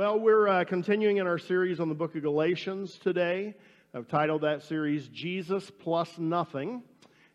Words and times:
Well, 0.00 0.18
we're 0.18 0.48
uh, 0.48 0.64
continuing 0.64 1.18
in 1.18 1.26
our 1.26 1.36
series 1.36 1.78
on 1.78 1.90
the 1.90 1.94
book 1.94 2.16
of 2.16 2.22
Galatians 2.22 2.98
today. 3.02 3.54
I've 3.92 4.08
titled 4.08 4.40
that 4.40 4.62
series 4.62 5.06
Jesus 5.08 5.70
Plus 5.78 6.16
Nothing. 6.16 6.82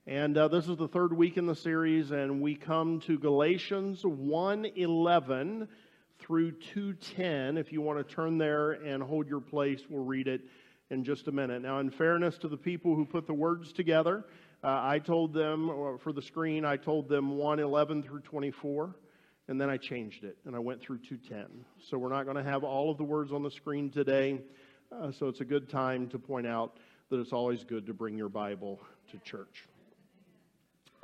And 0.08 0.36
uh, 0.36 0.48
this 0.48 0.68
is 0.68 0.76
the 0.76 0.88
third 0.88 1.14
week 1.14 1.38
in 1.38 1.46
the 1.46 1.54
series, 1.54 2.10
and 2.10 2.42
we 2.42 2.56
come 2.56 3.02
to 3.02 3.20
Galatians 3.20 4.02
1:11 4.02 5.68
through 6.18 6.54
2:10. 6.74 7.60
If 7.60 7.72
you 7.72 7.82
want 7.82 8.00
to 8.00 8.16
turn 8.16 8.40
there 8.40 8.72
and 8.72 9.04
hold 9.04 9.28
your 9.28 9.42
place, 9.42 9.84
we'll 9.88 10.04
read 10.04 10.28
it 10.28 10.42
in 10.90 11.04
just 11.04 11.28
a 11.28 11.32
minute. 11.32 11.62
Now, 11.62 11.78
in 11.82 11.92
fairness 11.92 12.36
to 12.40 12.48
the 12.48 12.58
people 12.58 12.96
who 12.96 13.06
put 13.06 13.28
the 13.28 13.34
words 13.36 13.74
together, 13.74 14.26
uh, 14.64 14.80
I 14.82 14.98
told 14.98 15.36
them, 15.36 16.00
for 16.00 16.12
the 16.12 16.22
screen, 16.24 16.66
I 16.66 16.78
told 16.78 17.10
them 17.10 17.38
1:11 17.38 18.02
through 18.02 18.22
24 18.22 18.96
and 19.48 19.60
then 19.60 19.70
I 19.70 19.78
changed 19.78 20.24
it 20.24 20.38
and 20.46 20.56
I 20.56 20.60
went 20.60 20.82
through 20.82 21.00
210. 21.00 21.66
So 21.90 21.98
we're 21.98 22.10
not 22.10 22.24
going 22.24 22.38
to 22.38 22.44
have 22.44 22.64
all 22.64 22.90
of 22.92 22.98
the 22.98 23.04
words 23.04 23.32
on 23.32 23.44
the 23.44 23.52
screen 23.52 23.90
today. 23.90 24.42
Uh, 24.92 25.12
so 25.12 25.28
it's 25.28 25.42
a 25.42 25.46
good 25.46 25.70
time 25.70 26.08
to 26.10 26.20
point 26.20 26.48
out 26.48 26.78
that 27.10 27.20
it's 27.20 27.34
always 27.34 27.64
good 27.64 27.86
to 27.88 27.94
bring 27.94 28.18
your 28.18 28.30
Bible 28.30 28.80
to 29.12 29.20
church. 29.20 29.66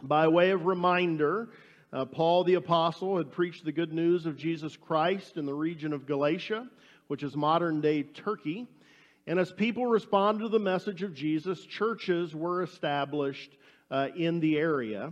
By 0.02 0.28
way 0.28 0.52
of 0.52 0.66
reminder, 0.66 1.50
uh, 1.94 2.06
Paul 2.06 2.44
the 2.44 2.56
Apostle 2.56 3.18
had 3.18 3.32
preached 3.32 3.66
the 3.66 3.72
good 3.72 3.94
news 3.94 4.26
of 4.26 4.38
Jesus 4.38 4.76
Christ 4.76 5.38
in 5.38 5.46
the 5.46 5.54
region 5.54 5.94
of 5.94 6.08
Galatia, 6.08 6.68
which 7.08 7.22
is 7.22 7.36
modern 7.36 7.82
day 7.82 8.04
Turkey. 8.04 8.68
And 9.28 9.40
as 9.40 9.52
people 9.52 9.86
responded 9.86 10.44
to 10.44 10.50
the 10.50 10.60
message 10.60 11.04
of 11.04 11.14
Jesus, 11.14 11.64
churches 11.64 12.34
were 12.34 12.64
established 12.64 13.52
uh, 13.92 14.08
in 14.16 14.40
the 14.40 14.58
area. 14.58 15.12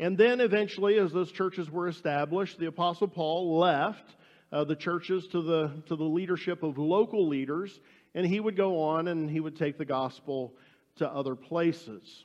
And 0.00 0.18
then 0.18 0.40
eventually, 0.40 0.98
as 0.98 1.12
those 1.12 1.30
churches 1.30 1.70
were 1.70 1.88
established, 1.88 2.58
the 2.58 2.66
Apostle 2.66 3.08
Paul 3.08 3.58
left 3.58 4.16
uh, 4.52 4.64
the 4.64 4.76
churches 4.76 5.28
to 5.28 5.42
the, 5.42 5.82
to 5.86 5.96
the 5.96 6.04
leadership 6.04 6.62
of 6.62 6.78
local 6.78 7.28
leaders, 7.28 7.80
and 8.14 8.26
he 8.26 8.40
would 8.40 8.56
go 8.56 8.80
on 8.80 9.08
and 9.08 9.30
he 9.30 9.40
would 9.40 9.56
take 9.56 9.78
the 9.78 9.84
gospel 9.84 10.54
to 10.96 11.08
other 11.08 11.34
places. 11.34 12.24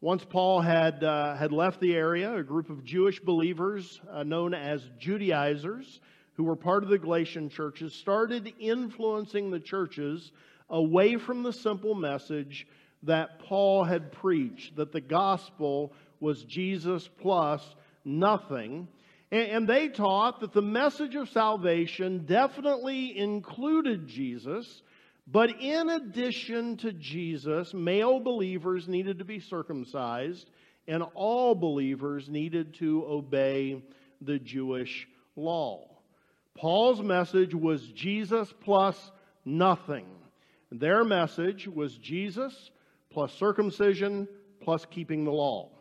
Once 0.00 0.24
Paul 0.24 0.60
had, 0.60 1.02
uh, 1.02 1.34
had 1.36 1.50
left 1.50 1.80
the 1.80 1.94
area, 1.94 2.34
a 2.34 2.42
group 2.42 2.68
of 2.68 2.84
Jewish 2.84 3.20
believers 3.20 4.00
uh, 4.10 4.22
known 4.22 4.52
as 4.52 4.82
Judaizers, 4.98 6.00
who 6.34 6.44
were 6.44 6.56
part 6.56 6.82
of 6.82 6.90
the 6.90 6.98
Galatian 6.98 7.48
churches, 7.48 7.94
started 7.94 8.52
influencing 8.58 9.50
the 9.50 9.60
churches 9.60 10.32
away 10.68 11.16
from 11.16 11.42
the 11.42 11.52
simple 11.52 11.94
message 11.94 12.66
that 13.04 13.38
Paul 13.38 13.84
had 13.84 14.12
preached, 14.12 14.76
that 14.76 14.92
the 14.92 15.00
gospel 15.00 15.92
was 16.24 16.42
Jesus 16.42 17.06
plus 17.20 17.62
nothing. 18.04 18.88
And 19.30 19.68
they 19.68 19.88
taught 19.88 20.40
that 20.40 20.52
the 20.52 20.62
message 20.62 21.14
of 21.16 21.28
salvation 21.28 22.24
definitely 22.24 23.16
included 23.18 24.06
Jesus, 24.06 24.82
but 25.26 25.60
in 25.60 25.90
addition 25.90 26.78
to 26.78 26.92
Jesus, 26.92 27.74
male 27.74 28.20
believers 28.20 28.88
needed 28.88 29.18
to 29.18 29.24
be 29.24 29.40
circumcised, 29.40 30.48
and 30.88 31.02
all 31.14 31.54
believers 31.54 32.28
needed 32.28 32.74
to 32.74 33.04
obey 33.06 33.82
the 34.20 34.38
Jewish 34.38 35.06
law. 35.36 35.88
Paul's 36.56 37.02
message 37.02 37.54
was 37.54 37.86
Jesus 37.88 38.52
plus 38.62 39.10
nothing. 39.44 40.06
Their 40.70 41.04
message 41.04 41.68
was 41.68 41.96
Jesus 41.98 42.70
plus 43.10 43.32
circumcision 43.34 44.26
plus 44.62 44.86
keeping 44.86 45.24
the 45.24 45.32
law. 45.32 45.73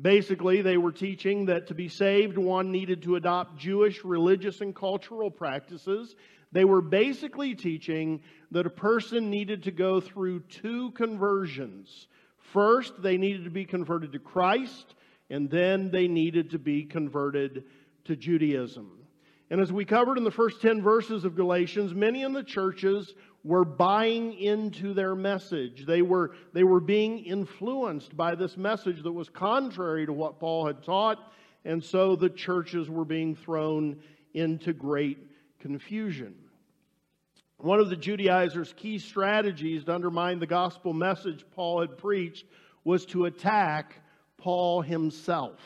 Basically, 0.00 0.60
they 0.60 0.76
were 0.76 0.92
teaching 0.92 1.46
that 1.46 1.68
to 1.68 1.74
be 1.74 1.88
saved, 1.88 2.36
one 2.36 2.72
needed 2.72 3.02
to 3.02 3.16
adopt 3.16 3.58
Jewish 3.58 4.04
religious 4.04 4.60
and 4.60 4.74
cultural 4.74 5.30
practices. 5.30 6.16
They 6.50 6.64
were 6.64 6.80
basically 6.80 7.54
teaching 7.54 8.20
that 8.50 8.66
a 8.66 8.70
person 8.70 9.30
needed 9.30 9.64
to 9.64 9.70
go 9.70 10.00
through 10.00 10.40
two 10.40 10.90
conversions. 10.92 12.08
First, 12.52 13.02
they 13.02 13.16
needed 13.16 13.44
to 13.44 13.50
be 13.50 13.64
converted 13.64 14.12
to 14.12 14.18
Christ, 14.18 14.94
and 15.30 15.48
then 15.48 15.90
they 15.90 16.08
needed 16.08 16.50
to 16.50 16.58
be 16.58 16.84
converted 16.84 17.64
to 18.04 18.16
Judaism. 18.16 18.90
And 19.50 19.60
as 19.60 19.72
we 19.72 19.84
covered 19.84 20.18
in 20.18 20.24
the 20.24 20.30
first 20.30 20.60
10 20.60 20.82
verses 20.82 21.24
of 21.24 21.36
Galatians, 21.36 21.94
many 21.94 22.22
in 22.22 22.32
the 22.32 22.42
churches 22.42 23.14
were 23.44 23.64
buying 23.64 24.32
into 24.32 24.94
their 24.94 25.14
message. 25.14 25.84
They 25.84 26.00
were, 26.00 26.32
they 26.54 26.64
were 26.64 26.80
being 26.80 27.18
influenced 27.18 28.16
by 28.16 28.34
this 28.34 28.56
message 28.56 29.02
that 29.02 29.12
was 29.12 29.28
contrary 29.28 30.06
to 30.06 30.12
what 30.12 30.40
Paul 30.40 30.66
had 30.66 30.82
taught, 30.82 31.18
and 31.66 31.84
so 31.84 32.16
the 32.16 32.30
churches 32.30 32.88
were 32.88 33.04
being 33.04 33.36
thrown 33.36 34.00
into 34.32 34.72
great 34.72 35.18
confusion. 35.60 36.34
One 37.58 37.80
of 37.80 37.90
the 37.90 37.96
Judaizers' 37.96 38.74
key 38.76 38.98
strategies 38.98 39.84
to 39.84 39.94
undermine 39.94 40.38
the 40.38 40.46
gospel 40.46 40.92
message 40.92 41.44
Paul 41.54 41.82
had 41.82 41.98
preached 41.98 42.46
was 42.82 43.06
to 43.06 43.26
attack 43.26 44.00
Paul 44.38 44.82
himself. 44.82 45.60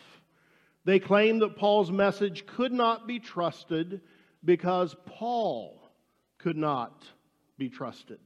They 0.84 0.98
claimed 0.98 1.42
that 1.42 1.56
Paul's 1.56 1.90
message 1.90 2.46
could 2.46 2.72
not 2.72 3.06
be 3.06 3.18
trusted 3.18 4.00
because 4.44 4.96
Paul 5.06 5.82
could 6.38 6.56
not 6.56 7.04
be 7.58 7.68
trusted. 7.68 8.18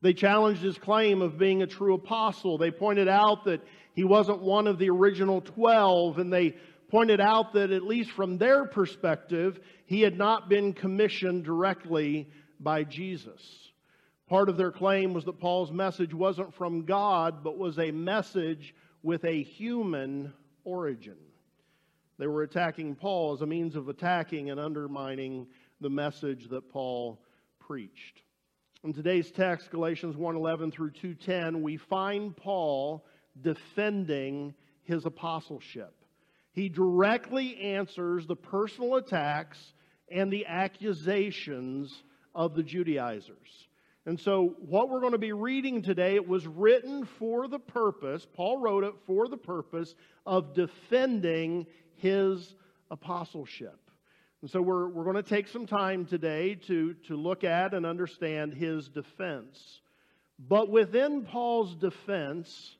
They 0.00 0.12
challenged 0.12 0.62
his 0.62 0.76
claim 0.76 1.22
of 1.22 1.38
being 1.38 1.62
a 1.62 1.66
true 1.66 1.94
apostle. 1.94 2.58
They 2.58 2.70
pointed 2.70 3.08
out 3.08 3.44
that 3.44 3.62
he 3.94 4.04
wasn't 4.04 4.42
one 4.42 4.66
of 4.66 4.78
the 4.78 4.90
original 4.90 5.40
12, 5.40 6.18
and 6.18 6.32
they 6.32 6.56
pointed 6.90 7.20
out 7.20 7.54
that, 7.54 7.70
at 7.70 7.82
least 7.82 8.10
from 8.10 8.38
their 8.38 8.66
perspective, 8.66 9.58
he 9.86 10.00
had 10.00 10.18
not 10.18 10.48
been 10.48 10.72
commissioned 10.72 11.44
directly 11.44 12.28
by 12.60 12.84
Jesus. 12.84 13.70
Part 14.28 14.48
of 14.48 14.56
their 14.56 14.72
claim 14.72 15.12
was 15.12 15.24
that 15.24 15.40
Paul's 15.40 15.72
message 15.72 16.14
wasn't 16.14 16.54
from 16.54 16.84
God, 16.84 17.44
but 17.44 17.58
was 17.58 17.78
a 17.78 17.90
message 17.90 18.74
with 19.02 19.24
a 19.24 19.42
human 19.42 20.32
origin. 20.64 21.16
They 22.18 22.26
were 22.26 22.42
attacking 22.42 22.94
Paul 22.94 23.34
as 23.34 23.42
a 23.42 23.46
means 23.46 23.76
of 23.76 23.88
attacking 23.88 24.50
and 24.50 24.58
undermining 24.58 25.46
the 25.80 25.90
message 25.90 26.48
that 26.50 26.70
Paul 26.70 27.20
preached. 27.58 28.23
In 28.84 28.92
today's 28.92 29.30
text, 29.30 29.70
Galatians 29.70 30.14
1:11 30.14 30.70
through 30.70 30.90
2:10, 30.90 31.62
we 31.62 31.78
find 31.78 32.36
Paul 32.36 33.02
defending 33.40 34.54
his 34.82 35.06
apostleship. 35.06 35.94
He 36.52 36.68
directly 36.68 37.56
answers 37.56 38.26
the 38.26 38.36
personal 38.36 38.96
attacks 38.96 39.72
and 40.10 40.30
the 40.30 40.44
accusations 40.44 42.02
of 42.34 42.54
the 42.54 42.62
Judaizers. 42.62 43.68
And 44.04 44.20
so, 44.20 44.48
what 44.58 44.90
we're 44.90 45.00
going 45.00 45.12
to 45.12 45.18
be 45.18 45.32
reading 45.32 45.80
today, 45.80 46.16
it 46.16 46.28
was 46.28 46.46
written 46.46 47.06
for 47.06 47.48
the 47.48 47.58
purpose, 47.58 48.26
Paul 48.34 48.58
wrote 48.58 48.84
it 48.84 48.94
for 49.06 49.28
the 49.28 49.38
purpose 49.38 49.94
of 50.26 50.52
defending 50.52 51.66
his 51.94 52.54
apostleship. 52.90 53.83
And 54.44 54.50
so 54.50 54.60
we're, 54.60 54.88
we're 54.88 55.04
going 55.04 55.16
to 55.16 55.22
take 55.22 55.48
some 55.48 55.64
time 55.64 56.04
today 56.04 56.56
to, 56.66 56.92
to 57.06 57.16
look 57.16 57.44
at 57.44 57.72
and 57.72 57.86
understand 57.86 58.52
his 58.52 58.88
defense. 58.88 59.80
But 60.38 60.68
within 60.68 61.22
Paul's 61.22 61.74
defense 61.74 62.76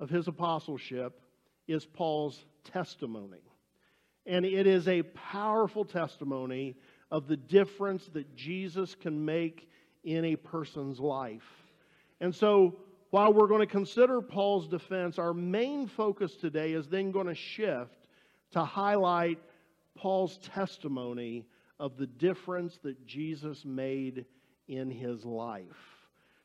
of 0.00 0.08
his 0.08 0.26
apostleship 0.26 1.20
is 1.68 1.84
Paul's 1.84 2.42
testimony. 2.64 3.42
And 4.24 4.46
it 4.46 4.66
is 4.66 4.88
a 4.88 5.02
powerful 5.02 5.84
testimony 5.84 6.76
of 7.10 7.28
the 7.28 7.36
difference 7.36 8.08
that 8.14 8.34
Jesus 8.34 8.94
can 8.94 9.22
make 9.22 9.68
in 10.02 10.24
a 10.24 10.36
person's 10.36 10.98
life. 10.98 11.44
And 12.22 12.34
so, 12.34 12.74
while 13.10 13.34
we're 13.34 13.48
going 13.48 13.60
to 13.60 13.66
consider 13.66 14.22
Paul's 14.22 14.66
defense, 14.66 15.18
our 15.18 15.34
main 15.34 15.88
focus 15.88 16.36
today 16.36 16.72
is 16.72 16.88
then 16.88 17.10
going 17.10 17.26
to 17.26 17.34
shift 17.34 18.08
to 18.52 18.64
highlight 18.64 19.38
Paul's 19.96 20.38
testimony 20.38 21.46
of 21.78 21.96
the 21.96 22.06
difference 22.06 22.78
that 22.82 23.06
Jesus 23.06 23.64
made 23.64 24.24
in 24.68 24.90
his 24.90 25.24
life. 25.24 25.64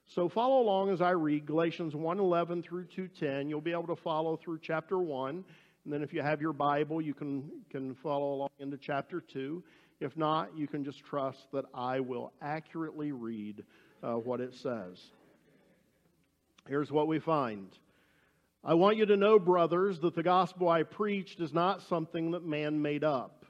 So 0.07 0.27
follow 0.27 0.61
along 0.61 0.89
as 0.89 1.01
I 1.01 1.11
read 1.11 1.45
Galatians 1.45 1.95
1:11 1.95 2.61
through 2.63 2.85
2:10. 2.85 3.49
You'll 3.49 3.61
be 3.61 3.71
able 3.71 3.87
to 3.87 3.95
follow 3.95 4.35
through 4.35 4.59
chapter 4.59 4.99
1, 4.99 5.45
and 5.83 5.93
then 5.93 6.03
if 6.03 6.13
you 6.13 6.21
have 6.21 6.41
your 6.41 6.53
Bible, 6.53 7.01
you 7.01 7.13
can 7.13 7.63
can 7.69 7.95
follow 7.95 8.33
along 8.33 8.49
into 8.59 8.77
chapter 8.77 9.21
2. 9.21 9.63
If 10.01 10.17
not, 10.17 10.57
you 10.57 10.67
can 10.67 10.83
just 10.83 10.99
trust 10.99 11.51
that 11.53 11.65
I 11.73 11.99
will 11.99 12.33
accurately 12.41 13.11
read 13.11 13.63
uh, 14.03 14.15
what 14.15 14.41
it 14.41 14.53
says. 14.55 15.11
Here's 16.67 16.91
what 16.91 17.07
we 17.07 17.19
find. 17.19 17.77
I 18.63 18.75
want 18.75 18.97
you 18.97 19.05
to 19.07 19.17
know, 19.17 19.39
brothers, 19.39 19.99
that 20.01 20.13
the 20.13 20.23
gospel 20.23 20.69
I 20.69 20.83
preached 20.83 21.39
is 21.39 21.53
not 21.53 21.81
something 21.83 22.31
that 22.31 22.43
man 22.43 22.81
made 22.81 23.03
up. 23.03 23.40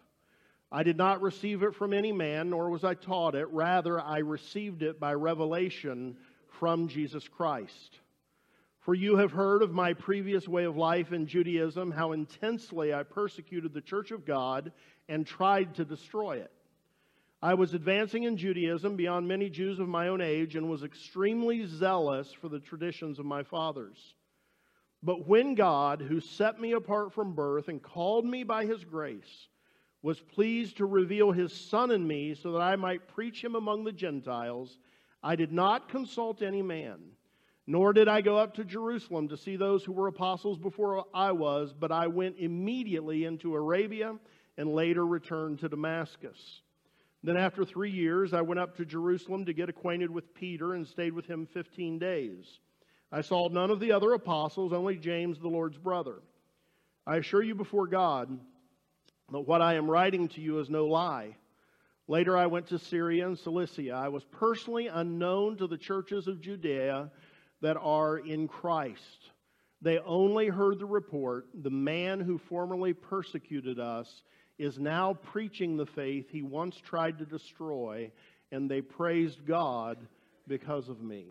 I 0.72 0.84
did 0.84 0.98
not 0.98 1.22
receive 1.22 1.64
it 1.64 1.76
from 1.76 1.94
any 1.94 2.12
man, 2.12 2.50
nor 2.50 2.70
was 2.70 2.84
I 2.84 2.94
taught 2.94 3.36
it. 3.36 3.48
Rather, 3.50 4.00
I 4.00 4.20
received 4.20 4.84
it 4.84 5.00
by 5.00 5.14
revelation 5.14 6.16
from 6.48 6.88
Jesus 6.88 7.28
Christ. 7.28 8.00
For 8.80 8.96
you 8.96 9.18
have 9.18 9.32
heard 9.32 9.62
of 9.62 9.74
my 9.74 9.94
previous 9.94 10.48
way 10.48 10.64
of 10.64 10.78
life 10.78 11.12
in 11.12 11.28
Judaism, 11.28 11.92
how 11.92 12.14
intensely 12.14 12.94
I 12.94 13.04
persecuted 13.04 13.74
the 13.74 13.82
church 13.82 14.12
of 14.12 14.26
God 14.26 14.72
and 15.10 15.28
tried 15.28 15.76
to 15.76 15.86
destroy 15.86 16.38
it. 16.38 16.52
I 17.44 17.56
was 17.56 17.74
advancing 17.74 18.24
in 18.24 18.38
Judaism 18.38 18.96
beyond 18.96 19.28
many 19.28 19.50
Jews 19.50 19.80
of 19.80 19.88
my 19.88 20.08
own 20.08 20.22
age 20.22 20.56
and 20.56 20.70
was 20.70 20.84
extremely 20.84 21.66
zealous 21.66 22.32
for 22.32 22.50
the 22.50 22.60
traditions 22.60 23.20
of 23.20 23.26
my 23.26 23.44
fathers. 23.44 24.16
But 25.04 25.28
when 25.28 25.56
God, 25.56 26.02
who 26.02 26.20
set 26.20 26.62
me 26.62 26.74
apart 26.74 27.14
from 27.14 27.34
birth 27.34 27.68
and 27.68 27.82
called 27.82 28.26
me 28.26 28.44
by 28.44 28.66
his 28.66 28.84
grace, 28.84 29.48
was 30.04 30.20
pleased 30.20 30.78
to 30.78 30.86
reveal 30.86 31.32
his 31.32 31.54
Son 31.54 31.92
in 31.92 32.06
me 32.06 32.34
so 32.34 32.52
that 32.54 32.62
I 32.62 32.76
might 32.76 33.08
preach 33.08 33.44
him 33.44 33.56
among 33.56 33.84
the 33.84 33.92
Gentiles, 33.92 34.78
I 35.22 35.36
did 35.36 35.52
not 35.52 35.90
consult 35.90 36.42
any 36.42 36.64
man, 36.64 37.00
nor 37.68 37.94
did 37.94 38.08
I 38.08 38.22
go 38.22 38.38
up 38.38 38.56
to 38.56 38.66
Jerusalem 38.66 39.28
to 39.28 39.38
see 39.38 39.56
those 39.56 39.84
who 39.84 39.92
were 39.92 40.08
apostles 40.08 40.58
before 40.58 41.06
I 41.14 41.32
was, 41.32 41.74
but 41.74 41.92
I 41.92 42.08
went 42.08 42.38
immediately 42.40 43.26
into 43.26 43.56
Arabia 43.56 44.18
and 44.58 44.74
later 44.74 45.06
returned 45.06 45.60
to 45.60 45.70
Damascus. 45.70 46.62
Then, 47.24 47.38
after 47.38 47.64
three 47.64 47.92
years, 47.92 48.34
I 48.34 48.42
went 48.42 48.60
up 48.60 48.76
to 48.78 48.86
Jerusalem 48.86 49.46
to 49.46 49.54
get 49.54 49.70
acquainted 49.70 50.10
with 50.10 50.34
Peter 50.34 50.74
and 50.74 50.88
stayed 50.88 51.14
with 51.14 51.28
him 51.28 51.46
15 51.46 52.00
days. 52.00 52.60
I 53.12 53.22
saw 53.22 53.48
none 53.48 53.70
of 53.70 53.80
the 53.80 53.92
other 53.92 54.14
apostles, 54.14 54.74
only 54.74 54.98
James, 54.98 55.38
the 55.38 55.48
Lord's 55.48 55.78
brother. 55.78 56.24
I 57.06 57.18
assure 57.18 57.44
you 57.44 57.54
before 57.54 57.86
God 57.86 58.40
that 59.32 59.42
what 59.42 59.62
I 59.62 59.76
am 59.76 59.90
writing 59.90 60.28
to 60.30 60.42
you 60.42 60.60
is 60.60 60.70
no 60.70 60.86
lie. 60.86 61.36
Later, 62.08 62.38
I 62.38 62.48
went 62.48 62.68
to 62.68 62.80
Syria 62.80 63.28
and 63.28 63.38
Cilicia. 63.38 63.94
I 63.94 64.10
was 64.10 64.24
personally 64.26 64.88
unknown 64.88 65.58
to 65.58 65.68
the 65.68 65.78
churches 65.78 66.28
of 66.28 66.42
Judea 66.42 67.10
that 67.62 67.78
are 67.78 68.18
in 68.18 68.48
Christ. 68.48 69.30
They 69.82 69.98
only 70.00 70.48
heard 70.48 70.80
the 70.80 70.86
report 70.86 71.48
the 71.54 71.70
man 71.70 72.20
who 72.20 72.38
formerly 72.38 72.94
persecuted 72.94 73.80
us 73.80 74.24
is 74.58 74.78
now 74.78 75.14
preaching 75.14 75.78
the 75.78 75.86
faith 75.86 76.30
he 76.30 76.42
once 76.42 76.78
tried 76.78 77.18
to 77.18 77.26
destroy, 77.26 78.12
and 78.52 78.70
they 78.70 78.82
praised 78.82 79.46
God 79.46 79.98
because 80.48 80.90
of 80.90 81.02
me. 81.02 81.26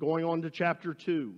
Going 0.00 0.24
on 0.24 0.42
to 0.42 0.50
chapter 0.50 0.94
2. 0.94 1.34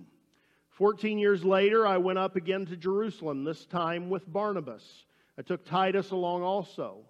Fourteen 0.69 1.19
years 1.19 1.43
later, 1.43 1.85
I 1.85 1.97
went 1.97 2.17
up 2.17 2.35
again 2.35 2.65
to 2.65 2.75
Jerusalem, 2.75 3.43
this 3.43 3.65
time 3.65 4.09
with 4.09 4.31
Barnabas. 4.31 5.05
I 5.37 5.41
took 5.41 5.65
Titus 5.65 6.11
along 6.11 6.43
also. 6.43 7.05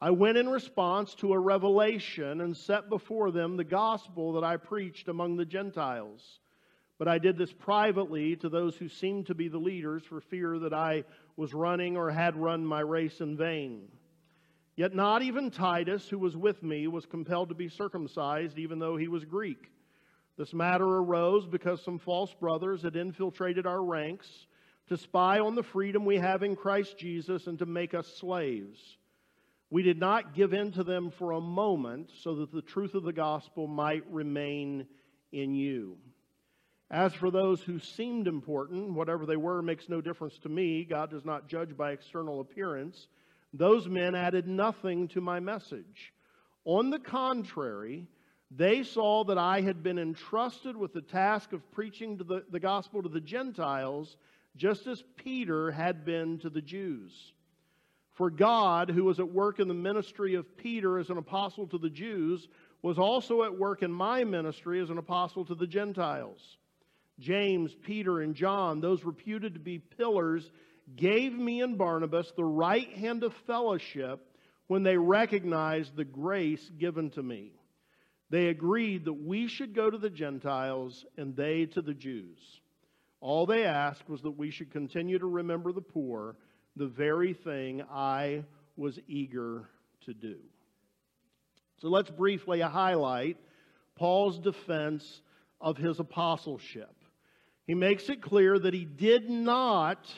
I 0.00 0.10
went 0.10 0.36
in 0.36 0.48
response 0.48 1.14
to 1.16 1.32
a 1.32 1.38
revelation 1.38 2.40
and 2.40 2.56
set 2.56 2.88
before 2.88 3.30
them 3.30 3.56
the 3.56 3.64
gospel 3.64 4.32
that 4.32 4.44
I 4.44 4.56
preached 4.56 5.08
among 5.08 5.36
the 5.36 5.44
Gentiles. 5.44 6.40
But 6.98 7.08
I 7.08 7.18
did 7.18 7.38
this 7.38 7.52
privately 7.52 8.36
to 8.36 8.48
those 8.48 8.76
who 8.76 8.88
seemed 8.88 9.26
to 9.26 9.34
be 9.34 9.48
the 9.48 9.58
leaders 9.58 10.04
for 10.04 10.20
fear 10.20 10.58
that 10.58 10.74
I 10.74 11.04
was 11.36 11.54
running 11.54 11.96
or 11.96 12.10
had 12.10 12.36
run 12.36 12.64
my 12.66 12.80
race 12.80 13.20
in 13.20 13.36
vain. 13.36 13.88
Yet 14.76 14.94
not 14.94 15.22
even 15.22 15.50
Titus, 15.50 16.08
who 16.08 16.18
was 16.18 16.36
with 16.36 16.62
me, 16.62 16.86
was 16.88 17.06
compelled 17.06 17.48
to 17.50 17.54
be 17.54 17.68
circumcised, 17.68 18.58
even 18.58 18.78
though 18.78 18.96
he 18.96 19.08
was 19.08 19.24
Greek. 19.24 19.70
This 20.36 20.54
matter 20.54 20.86
arose 20.86 21.46
because 21.46 21.82
some 21.82 21.98
false 21.98 22.34
brothers 22.34 22.82
had 22.82 22.96
infiltrated 22.96 23.66
our 23.66 23.82
ranks 23.82 24.46
to 24.88 24.96
spy 24.96 25.38
on 25.38 25.54
the 25.54 25.62
freedom 25.62 26.04
we 26.04 26.16
have 26.16 26.42
in 26.42 26.56
Christ 26.56 26.98
Jesus 26.98 27.46
and 27.46 27.58
to 27.58 27.66
make 27.66 27.94
us 27.94 28.06
slaves. 28.18 28.78
We 29.70 29.82
did 29.82 29.98
not 29.98 30.34
give 30.34 30.52
in 30.52 30.72
to 30.72 30.84
them 30.84 31.10
for 31.10 31.32
a 31.32 31.40
moment 31.40 32.10
so 32.22 32.34
that 32.36 32.52
the 32.52 32.62
truth 32.62 32.94
of 32.94 33.04
the 33.04 33.12
gospel 33.12 33.66
might 33.66 34.04
remain 34.10 34.86
in 35.32 35.54
you. 35.54 35.96
As 36.90 37.14
for 37.14 37.30
those 37.30 37.62
who 37.62 37.78
seemed 37.78 38.28
important, 38.28 38.92
whatever 38.92 39.24
they 39.24 39.36
were 39.36 39.62
makes 39.62 39.88
no 39.88 40.02
difference 40.02 40.36
to 40.40 40.50
me. 40.50 40.84
God 40.84 41.10
does 41.10 41.24
not 41.24 41.48
judge 41.48 41.74
by 41.74 41.92
external 41.92 42.40
appearance. 42.40 43.08
Those 43.54 43.88
men 43.88 44.14
added 44.14 44.46
nothing 44.46 45.08
to 45.08 45.22
my 45.22 45.40
message. 45.40 46.12
On 46.66 46.90
the 46.90 46.98
contrary, 46.98 48.06
they 48.50 48.82
saw 48.82 49.24
that 49.24 49.38
I 49.38 49.62
had 49.62 49.82
been 49.82 49.98
entrusted 49.98 50.76
with 50.76 50.92
the 50.92 51.00
task 51.00 51.54
of 51.54 51.70
preaching 51.72 52.18
the, 52.18 52.44
the 52.50 52.60
gospel 52.60 53.02
to 53.02 53.08
the 53.08 53.20
Gentiles, 53.20 54.18
just 54.56 54.86
as 54.86 55.02
Peter 55.16 55.70
had 55.70 56.04
been 56.04 56.38
to 56.38 56.50
the 56.50 56.60
Jews. 56.60 57.12
For 58.12 58.30
God, 58.30 58.90
who 58.90 59.04
was 59.04 59.18
at 59.18 59.32
work 59.32 59.58
in 59.58 59.68
the 59.68 59.74
ministry 59.74 60.34
of 60.34 60.56
Peter 60.56 60.98
as 60.98 61.08
an 61.08 61.16
apostle 61.16 61.66
to 61.68 61.78
the 61.78 61.90
Jews, 61.90 62.46
was 62.82 62.98
also 62.98 63.44
at 63.44 63.58
work 63.58 63.82
in 63.82 63.92
my 63.92 64.24
ministry 64.24 64.80
as 64.80 64.90
an 64.90 64.98
apostle 64.98 65.44
to 65.46 65.54
the 65.54 65.66
Gentiles. 65.66 66.58
James, 67.18 67.74
Peter, 67.82 68.20
and 68.20 68.34
John, 68.34 68.80
those 68.80 69.04
reputed 69.04 69.54
to 69.54 69.60
be 69.60 69.78
pillars, 69.78 70.50
gave 70.96 71.32
me 71.32 71.62
and 71.62 71.78
Barnabas 71.78 72.32
the 72.32 72.44
right 72.44 72.92
hand 72.92 73.22
of 73.22 73.32
fellowship 73.46 74.20
when 74.66 74.82
they 74.82 74.96
recognized 74.96 75.96
the 75.96 76.04
grace 76.04 76.68
given 76.78 77.10
to 77.10 77.22
me. 77.22 77.52
They 78.30 78.48
agreed 78.48 79.04
that 79.04 79.12
we 79.12 79.46
should 79.46 79.74
go 79.74 79.90
to 79.90 79.98
the 79.98 80.10
Gentiles 80.10 81.04
and 81.16 81.36
they 81.36 81.66
to 81.66 81.82
the 81.82 81.94
Jews. 81.94 82.38
All 83.22 83.46
they 83.46 83.64
asked 83.64 84.06
was 84.06 84.20
that 84.20 84.36
we 84.36 84.50
should 84.50 84.70
continue 84.70 85.18
to 85.18 85.26
remember 85.26 85.72
the 85.72 85.80
poor, 85.80 86.36
the 86.76 86.86
very 86.86 87.32
thing 87.32 87.82
I 87.90 88.44
was 88.76 88.98
eager 89.08 89.70
to 90.04 90.12
do. 90.12 90.36
So 91.80 91.88
let's 91.88 92.10
briefly 92.10 92.60
highlight 92.60 93.38
Paul's 93.96 94.38
defense 94.38 95.22
of 95.58 95.78
his 95.78 95.98
apostleship 95.98 96.94
he 97.66 97.74
makes 97.74 98.08
it 98.08 98.20
clear 98.20 98.58
that 98.58 98.74
he 98.74 98.84
did 98.84 99.30
not, 99.30 100.12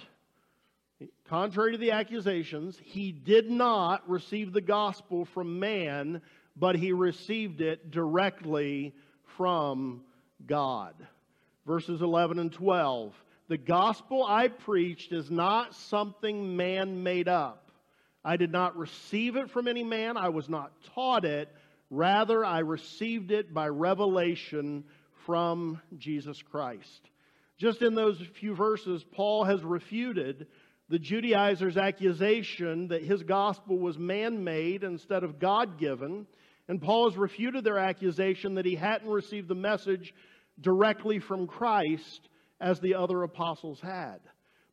contrary 1.28 1.72
to 1.72 1.78
the 1.78 1.92
accusations, 1.92 2.80
he 2.82 3.12
did 3.12 3.50
not 3.50 4.08
receive 4.08 4.52
the 4.52 4.60
gospel 4.60 5.26
from 5.26 5.60
man, 5.60 6.22
but 6.56 6.76
he 6.76 6.92
received 6.92 7.60
it 7.60 7.90
directly 7.90 8.94
from 9.36 10.02
God. 10.46 10.94
Verses 11.66 12.02
11 12.02 12.38
and 12.38 12.52
12. 12.52 13.14
The 13.48 13.58
gospel 13.58 14.24
I 14.24 14.48
preached 14.48 15.12
is 15.12 15.30
not 15.30 15.74
something 15.74 16.56
man 16.56 17.02
made 17.02 17.28
up. 17.28 17.70
I 18.24 18.36
did 18.36 18.50
not 18.50 18.76
receive 18.76 19.36
it 19.36 19.50
from 19.50 19.68
any 19.68 19.84
man, 19.84 20.16
I 20.16 20.30
was 20.30 20.48
not 20.48 20.72
taught 20.94 21.24
it. 21.24 21.48
Rather, 21.90 22.44
I 22.44 22.60
received 22.60 23.30
it 23.30 23.52
by 23.52 23.68
revelation 23.68 24.84
from 25.26 25.80
Jesus 25.98 26.40
Christ. 26.42 27.10
Just 27.58 27.82
in 27.82 27.94
those 27.94 28.20
few 28.40 28.54
verses, 28.54 29.04
Paul 29.12 29.44
has 29.44 29.62
refuted 29.62 30.46
the 30.88 30.98
Judaizers' 30.98 31.76
accusation 31.76 32.88
that 32.88 33.04
his 33.04 33.22
gospel 33.22 33.78
was 33.78 33.98
man 33.98 34.44
made 34.44 34.84
instead 34.84 35.22
of 35.22 35.38
God 35.38 35.78
given. 35.78 36.26
And 36.68 36.80
Paul 36.80 37.10
has 37.10 37.18
refuted 37.18 37.62
their 37.64 37.78
accusation 37.78 38.54
that 38.54 38.66
he 38.66 38.74
hadn't 38.74 39.08
received 39.08 39.48
the 39.48 39.54
message 39.54 40.14
directly 40.60 41.18
from 41.18 41.46
Christ 41.46 42.28
as 42.60 42.80
the 42.80 42.94
other 42.94 43.22
apostles 43.22 43.80
had. 43.80 44.20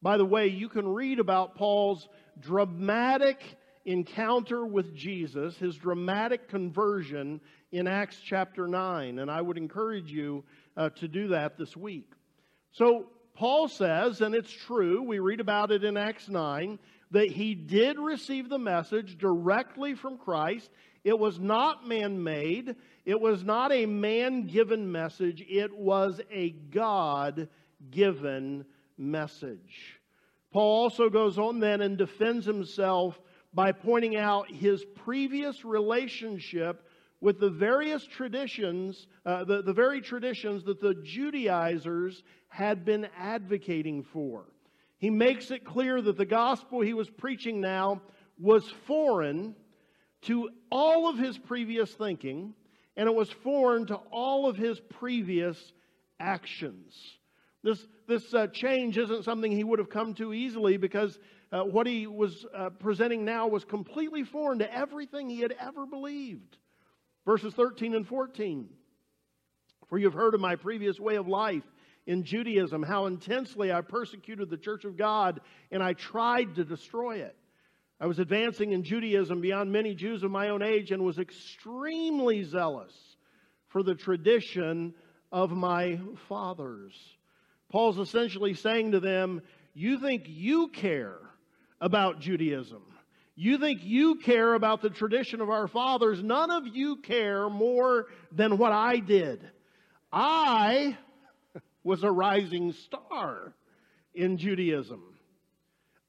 By 0.02 0.18
the 0.18 0.26
way, 0.26 0.48
you 0.48 0.70
can 0.70 0.88
read 0.88 1.20
about 1.20 1.56
Paul's 1.56 2.08
dramatic 2.40 3.42
encounter 3.86 4.66
with 4.66 4.96
Jesus, 4.96 5.58
his 5.58 5.76
dramatic 5.76 6.48
conversion 6.50 7.42
in 7.72 7.88
Acts 7.88 8.18
chapter 8.24 8.68
9. 8.68 9.20
And 9.20 9.30
I 9.30 9.42
would 9.42 9.58
encourage 9.58 10.12
you 10.12 10.44
uh, 10.78 10.90
to 10.90 11.08
do 11.08 11.30
that 11.30 11.58
this 11.58 11.76
week. 11.76 12.12
So 12.72 13.08
Paul 13.36 13.68
says, 13.68 14.22
and 14.22 14.36
it's 14.36 14.52
true, 14.52 15.02
we 15.04 15.20
read 15.20 15.40
about 15.40 15.72
it 15.72 15.84
in 15.84 15.98
Acts 15.98 16.30
9, 16.30 16.80
that 17.12 17.30
he 17.30 17.56
did 17.56 18.00
receive 18.00 18.50
the 18.50 18.60
message 18.60 19.18
directly 19.18 19.96
from 19.96 20.18
Christ. 20.18 20.70
It 21.04 21.18
was 21.18 21.40
not 21.40 21.88
man 21.88 22.24
made, 22.24 22.76
it 23.06 23.20
was 23.20 23.44
not 23.44 23.72
a 23.72 23.86
man 23.86 24.48
given 24.48 24.92
message, 24.92 25.44
it 25.50 25.76
was 25.76 26.22
a 26.32 26.52
God 26.52 27.50
given 27.90 28.66
message. 28.98 30.00
Paul 30.52 30.84
also 30.84 31.10
goes 31.10 31.38
on 31.38 31.60
then 31.60 31.82
and 31.82 31.98
defends 31.98 32.46
himself 32.46 33.20
by 33.54 33.72
pointing 33.72 34.16
out 34.16 34.52
his 34.52 34.86
previous 34.96 35.66
relationship 35.66 36.86
with 37.22 37.40
the 37.40 37.50
various 37.50 38.06
traditions, 38.06 39.08
uh, 39.26 39.44
the, 39.44 39.62
the 39.62 39.74
very 39.74 40.02
traditions 40.02 40.64
that 40.66 40.82
the 40.82 40.96
Judaizers 41.04 42.24
had 42.48 42.84
been 42.84 43.08
advocating 43.18 44.04
for. 44.04 44.46
He 44.98 45.10
makes 45.10 45.52
it 45.52 45.64
clear 45.64 46.02
that 46.02 46.18
the 46.18 46.26
gospel 46.26 46.82
he 46.82 46.94
was 46.94 47.10
preaching 47.10 47.62
now 47.62 48.02
was 48.40 48.70
foreign 48.86 49.56
to 50.24 50.50
all 50.72 51.10
of 51.10 51.18
his 51.18 51.38
previous 51.38 51.92
thinking, 51.94 52.54
and 52.98 53.08
it 53.08 53.16
was 53.16 53.30
foreign 53.30 53.86
to 53.88 53.96
all 54.12 54.48
of 54.48 54.58
his 54.58 54.80
previous 54.80 55.58
actions. 56.20 56.94
This, 57.64 57.86
this 58.08 58.34
uh, 58.34 58.48
change 58.48 58.98
isn't 58.98 59.24
something 59.24 59.52
he 59.52 59.64
would 59.64 59.80
have 59.80 59.90
come 59.90 60.14
to 60.16 60.34
easily 60.34 60.78
because 60.78 61.18
uh, 61.52 61.64
what 61.64 61.86
he 61.86 62.08
was 62.08 62.46
uh, 62.56 62.70
presenting 62.70 63.26
now 63.26 63.48
was 63.48 63.66
completely 63.66 64.24
foreign 64.24 64.60
to 64.60 64.74
everything 64.74 65.30
he 65.30 65.42
had 65.42 65.56
ever 65.60 65.86
believed. 65.86 66.58
Verses 67.26 67.54
13 67.54 67.94
and 67.94 68.08
14. 68.08 68.70
For 69.88 69.98
you 69.98 70.06
have 70.06 70.14
heard 70.14 70.34
of 70.34 70.42
my 70.42 70.56
previous 70.56 71.00
way 71.00 71.16
of 71.16 71.28
life 71.28 71.64
in 72.08 72.24
Judaism, 72.24 72.82
how 72.82 73.06
intensely 73.06 73.72
I 73.72 73.82
persecuted 73.82 74.50
the 74.50 74.58
church 74.58 74.86
of 74.86 74.98
God 74.98 75.42
and 75.70 75.84
I 75.84 75.94
tried 75.94 76.56
to 76.56 76.64
destroy 76.64 77.18
it. 77.18 77.36
I 78.02 78.08
was 78.08 78.18
advancing 78.18 78.72
in 78.72 78.84
Judaism 78.84 79.42
beyond 79.42 79.72
many 79.72 79.94
Jews 79.94 80.24
of 80.24 80.32
my 80.32 80.50
own 80.50 80.64
age 80.64 80.90
and 80.90 81.06
was 81.06 81.20
extremely 81.20 82.44
zealous 82.44 82.92
for 83.68 83.84
the 83.84 83.94
tradition 83.94 84.96
of 85.32 85.52
my 85.52 86.00
fathers. 86.28 86.96
Paul's 87.70 88.00
essentially 88.00 88.56
saying 88.56 88.94
to 88.94 89.00
them, 89.00 89.44
You 89.76 90.00
think 90.00 90.24
you 90.26 90.70
care 90.70 91.20
about 91.80 92.20
Judaism. 92.20 92.82
You 93.36 93.60
think 93.60 93.84
you 93.84 94.16
care 94.16 94.56
about 94.56 94.82
the 94.82 94.90
tradition 94.90 95.40
of 95.40 95.52
our 95.52 95.68
fathers. 95.68 96.24
None 96.24 96.50
of 96.50 96.66
you 96.68 96.98
care 96.98 97.52
more 97.52 98.08
than 98.32 98.58
what 98.58 98.72
I 98.72 98.98
did. 98.98 99.48
I 100.12 100.98
was 101.84 102.04
a 102.04 102.12
rising 102.12 102.74
star 102.74 103.54
in 104.16 104.38
Judaism. 104.38 105.11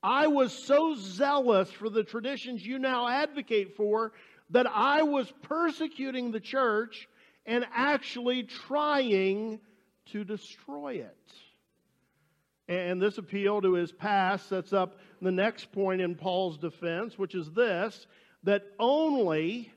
I 0.03 0.27
was 0.27 0.53
so 0.53 0.95
zealous 0.97 1.71
for 1.71 1.89
the 1.89 2.03
traditions 2.03 2.67
you 2.67 2.79
now 2.79 3.09
advocate 3.09 3.77
for 3.77 4.13
that 4.51 4.67
I 4.67 5.03
was 5.03 5.33
persecuting 5.43 6.33
the 6.33 6.41
church 6.41 7.09
and 7.47 7.65
actually 7.75 8.45
trying 8.45 9.61
to 10.07 10.25
destroy 10.25 10.95
it. 10.95 11.33
And 12.69 13.01
this 13.01 13.19
appeal 13.19 13.61
to 13.61 13.75
his 13.75 13.93
past 13.93 14.49
sets 14.49 14.73
up 14.73 14.99
the 15.21 15.33
next 15.33 15.73
point 15.73 16.01
in 16.01 16.15
Paul's 16.15 16.59
defense, 16.59 17.19
which 17.19 17.35
is 17.35 17.51
this 17.53 18.07
that 18.45 18.63
only 18.79 19.73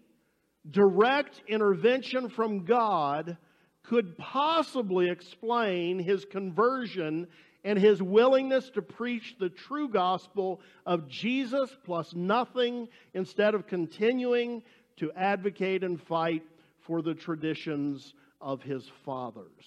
direct 0.70 1.41
intervention 1.48 2.29
from 2.29 2.65
God 2.65 3.38
could 3.84 4.17
possibly 4.17 5.10
explain 5.10 6.00
his 6.00 6.25
conversion 6.25 7.27
and 7.66 7.80
his 7.80 8.02
willingness 8.02 8.70
to 8.70 8.82
preach 8.82 9.36
the 9.40 9.50
true 9.50 9.90
gospel 9.90 10.62
of 10.86 11.10
Jesus 11.10 11.76
plus 11.84 12.14
nothing 12.14 12.88
instead 13.16 13.56
of 13.56 13.66
continuing 13.66 14.62
to 14.98 15.12
advocate 15.14 15.84
and 15.84 16.00
fight 16.00 16.44
for 16.82 17.02
the 17.02 17.16
traditions 17.16 18.14
of 18.40 18.62
his 18.62 18.88
fathers. 19.04 19.66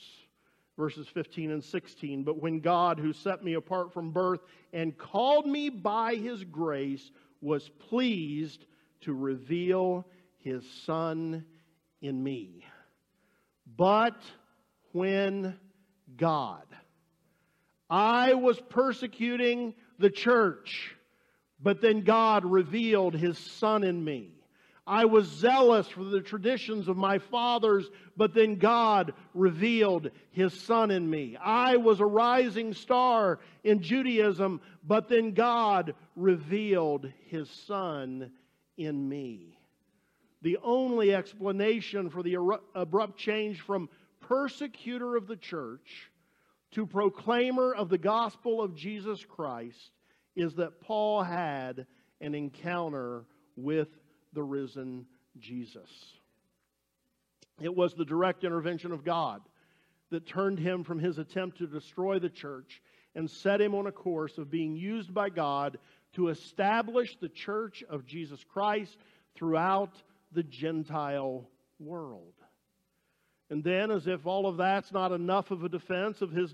Verses 0.78 1.08
15 1.08 1.50
and 1.50 1.64
16. 1.64 2.22
But 2.22 2.40
when 2.40 2.60
God, 2.60 3.00
who 3.00 3.12
set 3.12 3.42
me 3.42 3.54
apart 3.54 3.92
from 3.92 4.12
birth 4.12 4.40
and 4.72 4.96
called 4.96 5.44
me 5.44 5.68
by 5.68 6.14
his 6.14 6.44
grace, 6.44 7.10
was 7.40 7.68
pleased 7.90 8.64
to 9.00 9.12
reveal 9.12 10.06
his 10.38 10.62
Son 10.86 11.44
in 12.00 12.22
me. 12.22 12.64
But 13.76 14.22
when 14.92 15.58
God, 16.16 16.64
I 17.90 18.34
was 18.34 18.60
persecuting 18.68 19.74
the 19.98 20.10
church, 20.10 20.94
but 21.60 21.80
then 21.80 22.02
God 22.02 22.44
revealed 22.44 23.14
his 23.14 23.38
son 23.38 23.84
in 23.84 24.04
me. 24.04 24.32
I 24.86 25.04
was 25.04 25.26
zealous 25.26 25.86
for 25.88 26.04
the 26.04 26.22
traditions 26.22 26.88
of 26.88 26.96
my 26.96 27.18
fathers, 27.18 27.90
but 28.16 28.32
then 28.32 28.56
God 28.56 29.12
revealed 29.34 30.10
his 30.30 30.54
son 30.54 30.90
in 30.90 31.08
me. 31.08 31.36
I 31.36 31.76
was 31.76 32.00
a 32.00 32.06
rising 32.06 32.72
star 32.72 33.38
in 33.64 33.82
Judaism, 33.82 34.62
but 34.82 35.08
then 35.08 35.32
God 35.32 35.94
revealed 36.16 37.12
his 37.26 37.50
son 37.50 38.30
in 38.78 39.08
me. 39.08 39.58
The 40.40 40.56
only 40.62 41.14
explanation 41.14 42.08
for 42.08 42.22
the 42.22 42.38
abrupt 42.74 43.18
change 43.18 43.60
from 43.60 43.90
persecutor 44.20 45.16
of 45.16 45.26
the 45.26 45.36
church 45.36 46.10
to 46.72 46.86
proclaimer 46.86 47.74
of 47.74 47.88
the 47.88 47.98
gospel 47.98 48.60
of 48.62 48.74
Jesus 48.74 49.24
Christ 49.24 49.90
is 50.36 50.54
that 50.54 50.80
Paul 50.80 51.22
had 51.22 51.86
an 52.20 52.34
encounter 52.34 53.24
with 53.56 53.88
the 54.32 54.42
risen 54.42 55.06
Jesus. 55.38 55.90
It 57.60 57.74
was 57.74 57.94
the 57.94 58.04
direct 58.04 58.44
intervention 58.44 58.92
of 58.92 59.04
God 59.04 59.40
that 60.10 60.26
turned 60.26 60.58
him 60.58 60.84
from 60.84 60.98
his 60.98 61.18
attempt 61.18 61.58
to 61.58 61.66
destroy 61.66 62.18
the 62.18 62.28
church 62.28 62.80
and 63.14 63.28
set 63.28 63.60
him 63.60 63.74
on 63.74 63.86
a 63.86 63.92
course 63.92 64.38
of 64.38 64.50
being 64.50 64.76
used 64.76 65.12
by 65.12 65.28
God 65.28 65.78
to 66.14 66.28
establish 66.28 67.16
the 67.16 67.28
church 67.28 67.82
of 67.90 68.06
Jesus 68.06 68.44
Christ 68.44 68.96
throughout 69.34 70.02
the 70.32 70.42
Gentile 70.42 71.48
world. 71.78 72.34
And 73.50 73.64
then, 73.64 73.90
as 73.90 74.06
if 74.06 74.26
all 74.26 74.46
of 74.46 74.58
that's 74.58 74.92
not 74.92 75.10
enough 75.10 75.50
of 75.50 75.64
a 75.64 75.68
defense 75.68 76.20
of 76.20 76.30
his, 76.30 76.52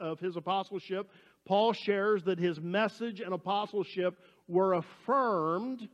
of 0.00 0.20
his 0.20 0.36
apostleship, 0.36 1.10
Paul 1.44 1.72
shares 1.72 2.24
that 2.24 2.38
his 2.38 2.58
message 2.60 3.20
and 3.20 3.34
apostleship 3.34 4.18
were 4.48 4.74
affirmed 4.74 5.86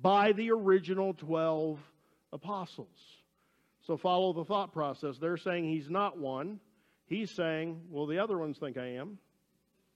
by 0.00 0.32
the 0.32 0.50
original 0.50 1.14
12 1.14 1.78
apostles. 2.32 2.88
So 3.86 3.96
follow 3.96 4.32
the 4.32 4.44
thought 4.44 4.72
process. 4.72 5.16
They're 5.20 5.36
saying 5.36 5.68
he's 5.68 5.88
not 5.88 6.18
one. 6.18 6.58
He's 7.06 7.30
saying, 7.30 7.82
well, 7.88 8.06
the 8.06 8.18
other 8.18 8.36
ones 8.36 8.58
think 8.58 8.76
I 8.76 8.96
am. 8.96 9.18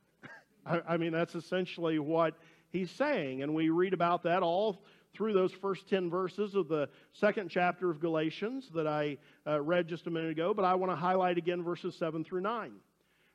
I, 0.67 0.81
I 0.91 0.97
mean, 0.97 1.13
that's 1.13 1.35
essentially 1.35 1.99
what 1.99 2.35
he's 2.71 2.91
saying. 2.93 3.43
And 3.43 3.55
we 3.55 3.69
read 3.71 3.93
about 3.93 4.23
that 4.23 4.43
all 4.43 4.85
through 5.15 5.33
those 5.33 5.53
first 5.53 5.89
10 5.89 6.11
verses 6.11 6.55
of 6.55 6.69
the 6.69 6.89
second 7.13 7.51
chapter 7.51 7.91
of 7.91 8.01
Galatians 8.01 8.71
that 8.75 8.87
I 8.87 9.19
uh, 9.47 9.61
read 9.61 9.89
just 9.89 10.07
a 10.07 10.11
minute 10.11 10.31
ago, 10.31 10.55
but 10.55 10.65
I 10.65 10.75
want 10.75 10.93
to 10.93 10.97
highlight 10.97 11.39
again 11.39 11.63
verses 11.63 11.95
7 11.97 12.25
through 12.25 12.43
9. 12.43 12.73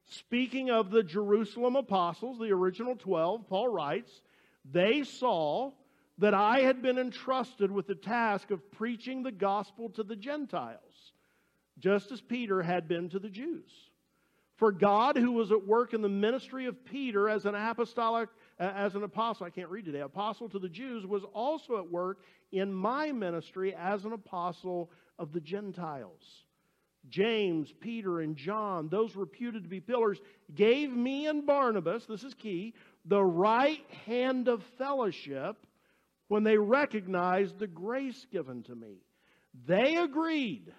Speaking 0.07 0.69
of 0.69 0.91
the 0.91 1.03
Jerusalem 1.03 1.75
apostles, 1.75 2.37
the 2.39 2.51
original 2.51 2.95
12, 2.95 3.47
Paul 3.47 3.69
writes, 3.69 4.21
they 4.71 5.03
saw 5.03 5.71
that 6.17 6.33
I 6.33 6.59
had 6.61 6.81
been 6.81 6.97
entrusted 6.97 7.71
with 7.71 7.87
the 7.87 7.95
task 7.95 8.51
of 8.51 8.71
preaching 8.71 9.23
the 9.23 9.31
gospel 9.31 9.89
to 9.91 10.03
the 10.03 10.15
Gentiles, 10.15 11.13
just 11.79 12.11
as 12.11 12.21
Peter 12.21 12.61
had 12.61 12.87
been 12.87 13.09
to 13.09 13.19
the 13.19 13.29
Jews. 13.29 13.71
For 14.55 14.71
God, 14.71 15.17
who 15.17 15.33
was 15.33 15.51
at 15.51 15.67
work 15.67 15.93
in 15.93 16.01
the 16.01 16.07
ministry 16.07 16.67
of 16.67 16.85
Peter 16.85 17.27
as 17.27 17.45
an 17.45 17.55
apostolic 17.55 18.29
as 18.59 18.95
an 18.95 19.03
apostle, 19.03 19.45
I 19.45 19.49
can't 19.49 19.69
read 19.69 19.85
today, 19.85 19.99
apostle 19.99 20.49
to 20.49 20.59
the 20.59 20.69
Jews, 20.69 21.05
was 21.05 21.23
also 21.33 21.77
at 21.77 21.91
work 21.91 22.19
in 22.51 22.73
my 22.73 23.11
ministry 23.11 23.75
as 23.75 24.05
an 24.05 24.13
apostle 24.13 24.91
of 25.19 25.33
the 25.33 25.41
Gentiles. 25.41 26.21
James, 27.09 27.71
Peter, 27.81 28.21
and 28.21 28.35
John, 28.35 28.89
those 28.89 29.15
reputed 29.15 29.63
to 29.63 29.69
be 29.69 29.79
pillars, 29.79 30.19
gave 30.53 30.91
me 30.91 31.27
and 31.27 31.45
Barnabas, 31.45 32.05
this 32.05 32.23
is 32.23 32.33
key, 32.33 32.73
the 33.05 33.23
right 33.23 33.83
hand 34.05 34.47
of 34.47 34.63
fellowship 34.77 35.57
when 36.27 36.43
they 36.43 36.57
recognized 36.57 37.59
the 37.59 37.67
grace 37.67 38.25
given 38.31 38.63
to 38.63 38.75
me. 38.75 39.03
They 39.67 39.97
agreed 39.97 40.73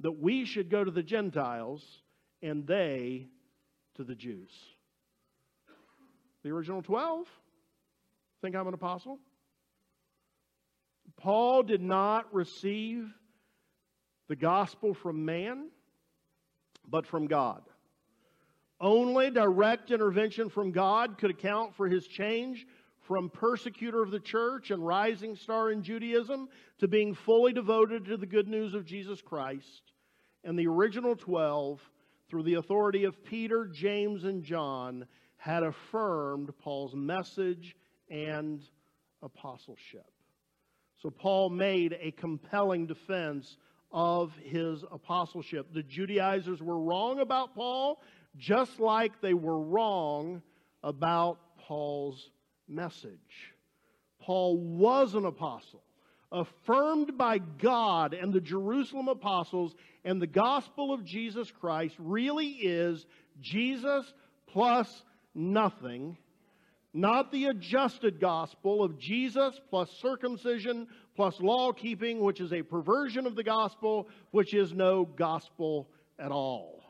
that 0.00 0.20
we 0.20 0.44
should 0.44 0.70
go 0.70 0.84
to 0.84 0.90
the 0.90 1.02
Gentiles 1.02 1.82
and 2.42 2.66
they 2.66 3.28
to 3.96 4.04
the 4.04 4.14
Jews. 4.14 4.50
The 6.42 6.50
original 6.50 6.82
12 6.82 7.26
think 8.42 8.56
I'm 8.56 8.66
an 8.66 8.74
apostle? 8.74 9.18
Paul 11.16 11.62
did 11.62 11.80
not 11.80 12.34
receive 12.34 13.08
the 14.28 14.36
gospel 14.36 14.94
from 14.94 15.24
man, 15.24 15.68
but 16.88 17.06
from 17.06 17.28
God. 17.28 17.62
Only 18.80 19.30
direct 19.30 19.92
intervention 19.92 20.48
from 20.48 20.72
God 20.72 21.18
could 21.18 21.30
account 21.30 21.76
for 21.76 21.88
his 21.88 22.06
change 22.06 22.66
from 23.02 23.30
persecutor 23.30 24.02
of 24.02 24.10
the 24.10 24.18
church 24.18 24.72
and 24.72 24.84
rising 24.84 25.36
star 25.36 25.70
in 25.70 25.84
Judaism 25.84 26.48
to 26.78 26.88
being 26.88 27.14
fully 27.14 27.52
devoted 27.52 28.06
to 28.06 28.16
the 28.16 28.26
good 28.26 28.48
news 28.48 28.74
of 28.74 28.84
Jesus 28.84 29.20
Christ. 29.22 29.92
And 30.42 30.58
the 30.58 30.66
original 30.66 31.14
12, 31.14 31.80
through 32.28 32.42
the 32.42 32.54
authority 32.54 33.04
of 33.04 33.24
Peter, 33.24 33.66
James, 33.66 34.24
and 34.24 34.42
John, 34.42 35.06
had 35.42 35.64
affirmed 35.64 36.52
Paul's 36.60 36.94
message 36.94 37.74
and 38.08 38.62
apostleship. 39.24 40.06
So 41.02 41.10
Paul 41.10 41.50
made 41.50 41.98
a 42.00 42.12
compelling 42.12 42.86
defense 42.86 43.56
of 43.90 44.32
his 44.44 44.84
apostleship. 44.92 45.66
The 45.74 45.82
Judaizers 45.82 46.62
were 46.62 46.78
wrong 46.78 47.18
about 47.18 47.56
Paul, 47.56 48.00
just 48.38 48.78
like 48.78 49.20
they 49.20 49.34
were 49.34 49.58
wrong 49.58 50.42
about 50.84 51.40
Paul's 51.58 52.30
message. 52.68 53.52
Paul 54.20 54.56
was 54.58 55.14
an 55.14 55.24
apostle, 55.24 55.82
affirmed 56.30 57.18
by 57.18 57.38
God 57.38 58.14
and 58.14 58.32
the 58.32 58.40
Jerusalem 58.40 59.08
apostles, 59.08 59.74
and 60.04 60.22
the 60.22 60.28
gospel 60.28 60.94
of 60.94 61.04
Jesus 61.04 61.50
Christ 61.50 61.96
really 61.98 62.46
is 62.46 63.04
Jesus 63.40 64.04
plus 64.46 65.02
nothing, 65.34 66.16
not 66.94 67.32
the 67.32 67.46
adjusted 67.46 68.20
gospel 68.20 68.82
of 68.82 68.98
Jesus 68.98 69.58
plus 69.70 69.90
circumcision 70.00 70.88
plus 71.16 71.40
law 71.40 71.72
keeping, 71.72 72.20
which 72.20 72.40
is 72.40 72.52
a 72.52 72.62
perversion 72.62 73.26
of 73.26 73.34
the 73.34 73.44
gospel, 73.44 74.08
which 74.30 74.54
is 74.54 74.72
no 74.72 75.04
gospel 75.04 75.88
at 76.18 76.30
all. 76.30 76.82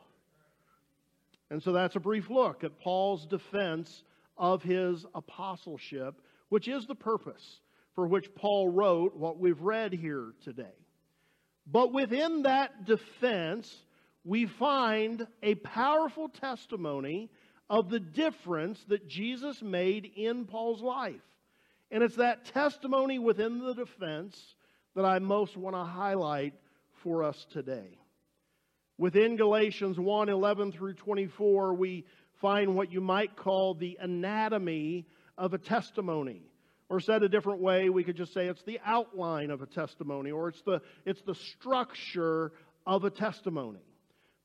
And 1.50 1.62
so 1.62 1.72
that's 1.72 1.96
a 1.96 2.00
brief 2.00 2.30
look 2.30 2.64
at 2.64 2.80
Paul's 2.80 3.26
defense 3.26 4.04
of 4.38 4.62
his 4.62 5.04
apostleship, 5.14 6.20
which 6.48 6.66
is 6.66 6.86
the 6.86 6.94
purpose 6.94 7.60
for 7.94 8.06
which 8.06 8.34
Paul 8.34 8.70
wrote 8.70 9.16
what 9.16 9.38
we've 9.38 9.60
read 9.60 9.92
here 9.92 10.32
today. 10.44 10.74
But 11.66 11.92
within 11.92 12.42
that 12.42 12.86
defense, 12.86 13.72
we 14.24 14.46
find 14.46 15.26
a 15.42 15.54
powerful 15.56 16.28
testimony 16.28 17.30
of 17.72 17.88
the 17.88 17.98
difference 17.98 18.78
that 18.88 19.08
Jesus 19.08 19.62
made 19.62 20.12
in 20.14 20.44
Paul's 20.44 20.82
life. 20.82 21.14
And 21.90 22.02
it's 22.02 22.16
that 22.16 22.44
testimony 22.44 23.18
within 23.18 23.60
the 23.60 23.72
defense 23.72 24.38
that 24.94 25.06
I 25.06 25.18
most 25.20 25.56
want 25.56 25.74
to 25.74 25.82
highlight 25.82 26.52
for 27.02 27.24
us 27.24 27.46
today. 27.50 27.98
Within 28.98 29.36
Galatians 29.36 29.98
1 29.98 30.28
11 30.28 30.72
through 30.72 30.94
24, 30.94 31.72
we 31.72 32.04
find 32.42 32.76
what 32.76 32.92
you 32.92 33.00
might 33.00 33.36
call 33.36 33.72
the 33.72 33.96
anatomy 34.00 35.06
of 35.38 35.54
a 35.54 35.58
testimony. 35.58 36.42
Or 36.90 37.00
said 37.00 37.22
a 37.22 37.28
different 37.30 37.62
way, 37.62 37.88
we 37.88 38.04
could 38.04 38.16
just 38.16 38.34
say 38.34 38.48
it's 38.48 38.62
the 38.64 38.80
outline 38.84 39.50
of 39.50 39.62
a 39.62 39.66
testimony, 39.66 40.30
or 40.30 40.48
it's 40.48 40.60
the, 40.60 40.82
it's 41.06 41.22
the 41.22 41.34
structure 41.34 42.52
of 42.86 43.04
a 43.04 43.10
testimony. 43.10 43.80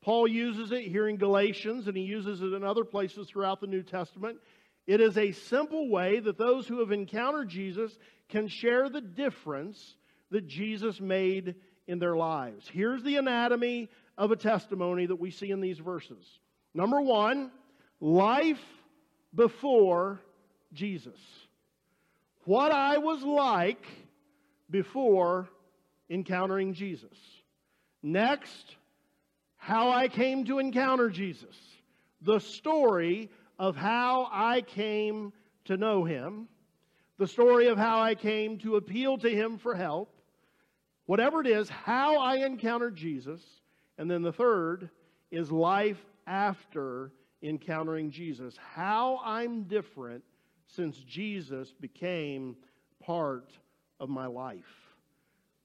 Paul 0.01 0.27
uses 0.27 0.72
it 0.72 0.84
here 0.84 1.08
in 1.08 1.18
Galatians, 1.18 1.88
and 1.88 1.98
he 1.98 2.04
uses 2.04 2.42
it 2.42 2.54
in 2.54 2.63
other 2.63 2.84
places 2.84 3.27
throughout 3.27 3.62
the 3.62 3.68
New 3.68 3.84
Testament. 3.84 4.38
It 4.86 5.01
is 5.01 5.18
a 5.18 5.32
simple 5.32 5.89
way 5.89 6.20
that 6.20 6.38
those 6.38 6.68
who 6.68 6.80
have 6.80 6.92
encountered 6.92 7.50
Jesus 7.50 7.98
can 8.30 8.48
share 8.48 8.89
the 8.89 9.01
difference 9.01 9.96
that 10.32 10.48
Jesus 10.48 11.01
made 11.01 11.56
in 11.88 12.00
their 12.00 12.16
lives. 12.16 12.70
Here's 12.72 13.04
the 13.04 13.18
anatomy 13.18 13.89
of 14.18 14.32
a 14.32 14.36
testimony 14.36 15.06
that 15.06 15.20
we 15.20 15.32
see 15.32 15.51
in 15.51 15.62
these 15.62 15.80
verses. 15.80 16.25
Number 16.74 17.01
one, 17.01 17.51
life 18.00 18.63
before 19.34 20.20
Jesus 20.74 21.20
what 22.48 22.72
I 22.72 22.98
was 22.98 23.24
like 23.24 23.86
before 24.70 25.50
encountering 26.10 26.74
Jesus. 26.74 27.18
Next, 28.01 28.76
how 29.67 29.91
I 29.91 30.07
came 30.07 30.45
to 30.45 30.59
encounter 30.59 31.09
Jesus. 31.09 31.57
The 32.21 32.39
story 32.39 33.29
of 33.59 33.75
how 33.75 34.29
I 34.31 34.62
came 34.62 35.33
to 35.65 35.75
know 35.75 36.05
him. 36.05 36.47
The 37.17 37.27
story 37.27 37.67
of 37.67 37.77
how 37.77 38.00
I 38.00 38.15
came 38.15 38.59
to 38.59 38.77
appeal 38.77 39.17
to 39.17 39.29
him 39.29 39.57
for 39.57 39.75
help. 39.75 40.15
Whatever 41.05 41.41
it 41.41 41.47
is, 41.47 41.67
how 41.67 42.17
I 42.17 42.45
encountered 42.45 42.95
Jesus. 42.95 43.41
And 43.97 44.09
then 44.09 44.21
the 44.21 44.31
third 44.31 44.89
is 45.31 45.51
life 45.51 46.00
after 46.27 47.12
encountering 47.43 48.09
Jesus. 48.09 48.55
How 48.55 49.19
I'm 49.21 49.63
different 49.63 50.24
since 50.65 50.95
Jesus 51.00 51.74
became 51.74 52.55
part 53.03 53.51
of 54.00 54.07
my 54.07 54.27
life. 54.27 54.95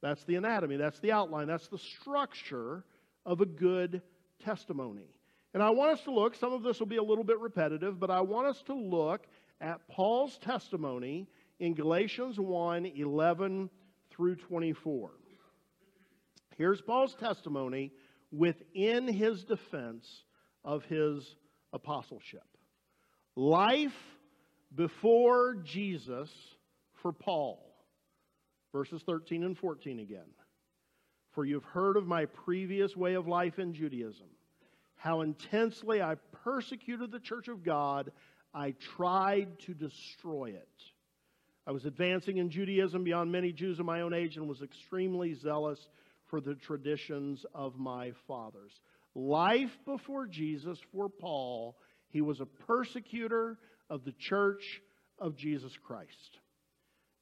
That's 0.00 0.25
the 0.25 0.35
anatomy, 0.35 0.76
that's 0.76 0.99
the 0.99 1.12
outline, 1.12 1.47
that's 1.47 1.68
the 1.68 1.78
structure 1.78 2.82
of 3.25 3.41
a 3.41 3.47
good 3.47 4.02
testimony. 4.45 5.09
And 5.55 5.62
I 5.62 5.71
want 5.71 5.93
us 5.93 6.05
to 6.05 6.12
look, 6.12 6.35
some 6.35 6.52
of 6.52 6.62
this 6.62 6.79
will 6.79 6.87
be 6.87 6.97
a 6.97 7.02
little 7.02 7.25
bit 7.25 7.38
repetitive, 7.38 8.00
but 8.00 8.11
I 8.11 8.21
want 8.23 8.47
us 8.47 8.62
to 8.67 8.75
look 8.75 9.26
at 9.61 9.87
Paul's 9.88 10.38
testimony 10.38 11.29
in 11.61 11.75
Galatians 11.75 12.38
1 12.38 12.87
11 12.87 13.71
through 14.11 14.37
24. 14.37 15.11
Here's 16.57 16.81
Paul's 16.81 17.14
testimony 17.14 17.93
within 18.31 19.09
his 19.09 19.45
defense 19.45 20.07
of 20.64 20.85
his 20.85 21.37
apostleship. 21.73 22.47
Life 23.37 23.97
before 24.75 25.57
Jesus 25.64 26.31
for 27.02 27.12
Paul. 27.12 27.68
Verses 28.73 29.03
13 29.05 29.44
and 29.44 29.57
14 29.57 30.01
again. 30.01 30.20
For 31.33 31.45
you've 31.45 31.64
heard 31.64 31.97
of 31.97 32.07
my 32.07 32.27
previous 32.27 32.95
way 32.97 33.14
of 33.14 33.27
life 33.27 33.59
in 33.59 33.75
Judaism, 33.75 34.27
how 34.97 35.23
intensely 35.23 36.03
I 36.03 36.16
persecuted 36.45 37.11
the 37.11 37.21
church 37.21 37.49
of 37.49 37.64
God. 37.64 38.12
I 38.55 38.75
tried 38.97 39.59
to 39.61 39.75
destroy 39.75 40.51
it. 40.51 40.68
I 41.66 41.71
was 41.71 41.87
advancing 41.87 42.37
in 42.37 42.51
Judaism 42.51 43.05
beyond 43.05 43.33
many 43.33 43.53
Jews 43.53 43.79
of 43.79 43.87
my 43.87 44.03
own 44.03 44.12
age 44.12 44.37
and 44.37 44.49
was 44.49 44.62
extremely 44.62 45.35
zealous 45.35 45.79
for 46.27 46.40
the 46.40 46.55
traditions 46.55 47.45
of 47.55 47.79
my 47.79 48.12
fathers. 48.27 48.73
Life 49.14 49.71
before 49.87 50.27
Jesus 50.27 50.79
for 50.92 51.09
Paul, 51.09 51.77
he 52.09 52.21
was 52.21 52.40
a 52.40 52.47
persecutor 52.47 53.59
of 53.88 54.05
the 54.05 54.14
church 54.18 54.83
of 55.18 55.37
Jesus 55.37 55.73
Christ. 55.87 56.38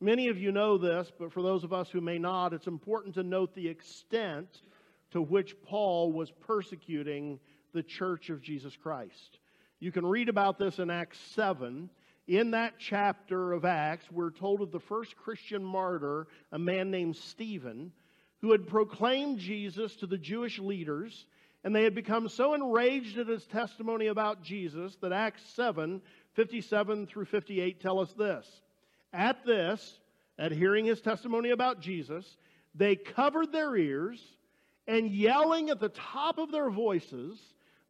Many 0.02 0.28
of 0.28 0.38
you 0.38 0.50
know 0.50 0.78
this, 0.78 1.12
but 1.18 1.30
for 1.30 1.42
those 1.42 1.62
of 1.62 1.74
us 1.74 1.90
who 1.90 2.00
may 2.00 2.18
not, 2.18 2.54
it's 2.54 2.66
important 2.66 3.14
to 3.16 3.22
note 3.22 3.54
the 3.54 3.68
extent 3.68 4.62
to 5.10 5.20
which 5.20 5.54
Paul 5.62 6.10
was 6.10 6.30
persecuting 6.30 7.38
the 7.74 7.82
church 7.82 8.30
of 8.30 8.40
Jesus 8.40 8.74
Christ. 8.76 9.38
You 9.78 9.92
can 9.92 10.06
read 10.06 10.30
about 10.30 10.58
this 10.58 10.78
in 10.78 10.88
Acts 10.88 11.18
7. 11.34 11.90
In 12.26 12.52
that 12.52 12.74
chapter 12.78 13.52
of 13.52 13.66
Acts, 13.66 14.10
we're 14.10 14.30
told 14.30 14.62
of 14.62 14.72
the 14.72 14.80
first 14.80 15.16
Christian 15.16 15.62
martyr, 15.62 16.28
a 16.50 16.58
man 16.58 16.90
named 16.90 17.16
Stephen, 17.16 17.92
who 18.40 18.52
had 18.52 18.68
proclaimed 18.68 19.38
Jesus 19.38 19.96
to 19.96 20.06
the 20.06 20.16
Jewish 20.16 20.58
leaders, 20.58 21.26
and 21.62 21.76
they 21.76 21.84
had 21.84 21.94
become 21.94 22.30
so 22.30 22.54
enraged 22.54 23.18
at 23.18 23.28
his 23.28 23.44
testimony 23.46 24.06
about 24.06 24.42
Jesus 24.42 24.96
that 25.02 25.12
Acts 25.12 25.42
7 25.54 26.00
57 26.34 27.06
through 27.06 27.24
58 27.26 27.80
tell 27.80 27.98
us 27.98 28.12
this. 28.14 28.46
At 29.12 29.44
this, 29.44 29.98
at 30.38 30.52
hearing 30.52 30.84
his 30.84 31.00
testimony 31.00 31.50
about 31.50 31.80
Jesus, 31.80 32.36
they 32.74 32.96
covered 32.96 33.52
their 33.52 33.76
ears 33.76 34.20
and 34.86 35.10
yelling 35.10 35.70
at 35.70 35.80
the 35.80 35.90
top 35.90 36.38
of 36.38 36.50
their 36.50 36.70
voices, 36.70 37.38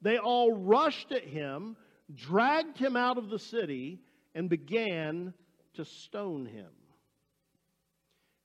they 0.02 0.18
all 0.18 0.52
rushed 0.52 1.12
at 1.12 1.24
him, 1.24 1.76
dragged 2.14 2.76
him 2.76 2.96
out 2.96 3.16
of 3.16 3.30
the 3.30 3.38
city, 3.38 4.00
and 4.35 4.50
began 4.50 5.33
to 5.74 5.85
stone 5.85 6.46
him. 6.46 6.70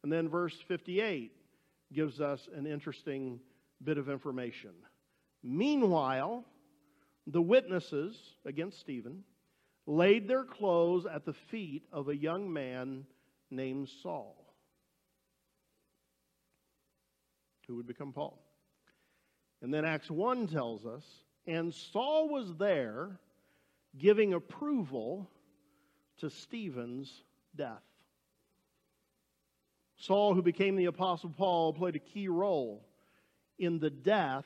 And 0.03 0.11
then 0.11 0.29
verse 0.29 0.55
58 0.67 1.31
gives 1.91 2.21
us 2.21 2.47
an 2.55 2.65
interesting 2.67 3.39
bit 3.83 3.97
of 3.97 4.09
information. 4.09 4.71
Meanwhile, 5.43 6.45
the 7.27 7.41
witnesses 7.41 8.17
against 8.45 8.79
Stephen 8.79 9.23
laid 9.87 10.27
their 10.27 10.43
clothes 10.43 11.05
at 11.05 11.25
the 11.25 11.33
feet 11.33 11.83
of 11.91 12.09
a 12.09 12.15
young 12.15 12.51
man 12.51 13.05
named 13.51 13.89
Saul, 14.01 14.35
who 17.67 17.75
would 17.75 17.87
become 17.87 18.11
Paul. 18.11 18.41
And 19.61 19.73
then 19.73 19.85
Acts 19.85 20.09
1 20.09 20.47
tells 20.47 20.85
us, 20.85 21.03
and 21.47 21.73
Saul 21.73 22.29
was 22.29 22.55
there 22.57 23.19
giving 23.97 24.33
approval 24.33 25.29
to 26.17 26.29
Stephen's 26.29 27.23
death. 27.55 27.83
Saul, 29.97 30.33
who 30.33 30.41
became 30.41 30.75
the 30.75 30.85
Apostle 30.85 31.29
Paul, 31.29 31.73
played 31.73 31.95
a 31.95 31.99
key 31.99 32.27
role 32.27 32.85
in 33.57 33.79
the 33.79 33.89
death 33.89 34.45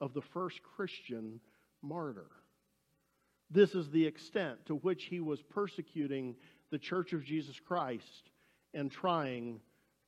of 0.00 0.12
the 0.12 0.20
first 0.20 0.60
Christian 0.62 1.40
martyr. 1.80 2.30
This 3.52 3.74
is 3.74 3.90
the 3.90 4.06
extent 4.06 4.64
to 4.66 4.76
which 4.76 5.04
he 5.04 5.20
was 5.20 5.42
persecuting 5.42 6.36
the 6.70 6.78
church 6.78 7.12
of 7.12 7.22
Jesus 7.22 7.60
Christ 7.60 8.30
and 8.72 8.90
trying 8.90 9.60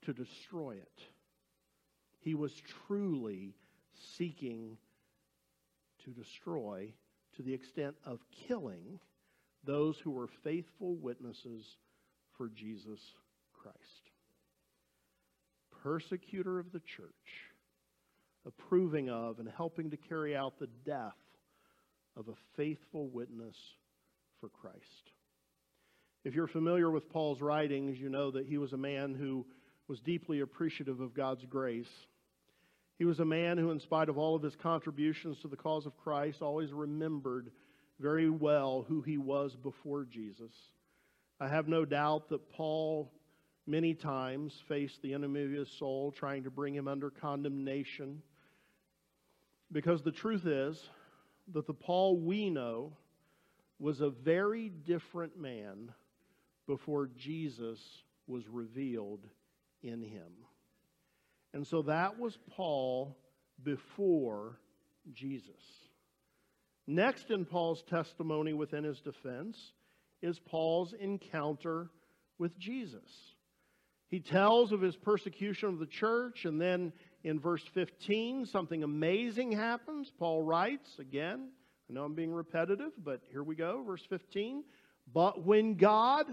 to 0.03 0.15
destroy 0.15 0.77
it. 0.77 1.03
He 2.21 2.35
was 2.35 2.55
truly 2.87 3.55
seeking 4.17 4.79
to 6.05 6.11
destroy 6.11 6.95
to 7.37 7.43
the 7.43 7.53
extent 7.53 7.97
of 8.07 8.21
killing 8.49 8.99
those 9.65 9.99
who 9.99 10.11
were 10.11 10.29
faithful 10.43 10.97
witnesses 10.97 11.77
for 12.39 12.49
Jesus 12.49 13.01
Christ. 13.53 13.79
Persecutor 15.83 16.59
of 16.59 16.73
the 16.73 16.81
church, 16.81 17.53
approving 18.47 19.11
of 19.11 19.39
and 19.39 19.49
helping 19.55 19.91
to 19.91 19.99
carry 19.99 20.35
out 20.35 20.59
the 20.59 20.69
death 20.87 21.17
of 22.17 22.29
a 22.29 22.57
faithful 22.57 23.09
witness 23.09 23.57
for 24.41 24.49
Christ. 24.49 25.11
If 26.25 26.35
you're 26.35 26.47
familiar 26.47 26.91
with 26.91 27.11
Paul's 27.11 27.41
writings, 27.41 27.99
you 27.99 28.09
know 28.09 28.31
that 28.31 28.47
he 28.47 28.57
was 28.57 28.73
a 28.73 28.79
man 28.79 29.15
who 29.15 29.45
was 29.89 30.01
deeply 30.01 30.41
appreciative 30.41 31.01
of 31.01 31.15
God's 31.15 31.45
grace. 31.45 31.91
He 32.99 33.05
was 33.05 33.21
a 33.21 33.25
man 33.25 33.59
who, 33.59 33.71
in 33.71 33.81
spite 33.81 34.09
of 34.09 34.17
all 34.17 34.35
of 34.35 34.43
his 34.43 34.57
contributions 34.57 35.39
to 35.43 35.49
the 35.49 35.57
cause 35.57 35.85
of 35.85 35.97
Christ, 35.97 36.41
always 36.41 36.73
remembered 36.73 37.51
very 38.01 38.31
well 38.31 38.85
who 38.89 39.03
he 39.03 39.19
was 39.19 39.55
before 39.57 40.05
Jesus. 40.05 40.53
I 41.41 41.49
have 41.49 41.69
no 41.69 41.85
doubt 41.85 42.29
that 42.31 42.49
Paul 42.51 43.13
many 43.67 43.95
times 43.95 44.55
faced 44.69 45.03
the 45.03 45.15
enemy 45.15 45.45
of 45.45 45.51
his 45.51 45.69
soul 45.79 46.13
trying 46.13 46.45
to 46.45 46.51
bring 46.51 46.75
him 46.75 46.89
under 46.89 47.11
condemnation. 47.11 48.23
Because 49.73 50.03
the 50.03 50.13
truth 50.13 50.47
is, 50.47 50.79
that 51.53 51.67
the 51.67 51.75
Paul 51.75 52.19
we 52.19 52.51
know 52.51 52.97
was 53.79 54.01
a 54.01 54.11
very 54.11 54.69
different 54.69 55.39
man 55.39 55.93
before 56.67 57.11
Jesus 57.19 57.79
was 58.27 58.43
revealed 58.49 59.27
in 59.83 60.03
him. 60.03 60.33
And 61.53 61.67
so 61.67 61.83
that 61.83 62.19
was 62.19 62.37
Paul 62.57 63.17
before 63.63 64.59
Jesus. 65.13 65.51
Next 66.87 67.31
in 67.31 67.45
Paul's 67.45 67.83
testimony 67.89 68.53
within 68.53 68.85
his 68.85 69.01
defense 69.01 69.57
is 70.23 70.39
Paul's 70.47 70.95
encounter 70.99 71.91
with 72.39 72.59
Jesus. 72.59 73.01
He 74.09 74.21
tells 74.21 74.73
of 74.73 74.81
his 74.81 74.97
persecution 74.97 75.71
of 75.71 75.79
the 75.79 75.87
church, 75.87 76.45
and 76.45 76.61
then 76.61 76.93
in 77.25 77.41
verse 77.41 77.65
15, 77.73 78.45
something 78.47 78.85
amazing 78.85 79.51
happens. 79.51 80.13
Paul 80.19 80.43
writes, 80.43 80.99
again, 80.99 81.49
I 81.89 81.93
know 81.93 82.05
I'm 82.05 82.15
being 82.15 82.33
repetitive, 82.33 82.93
but 83.03 83.23
here 83.31 83.43
we 83.43 83.55
go, 83.55 83.83
verse 83.83 84.05
15. 84.09 84.63
But 85.13 85.45
when 85.45 85.75
God, 85.75 86.27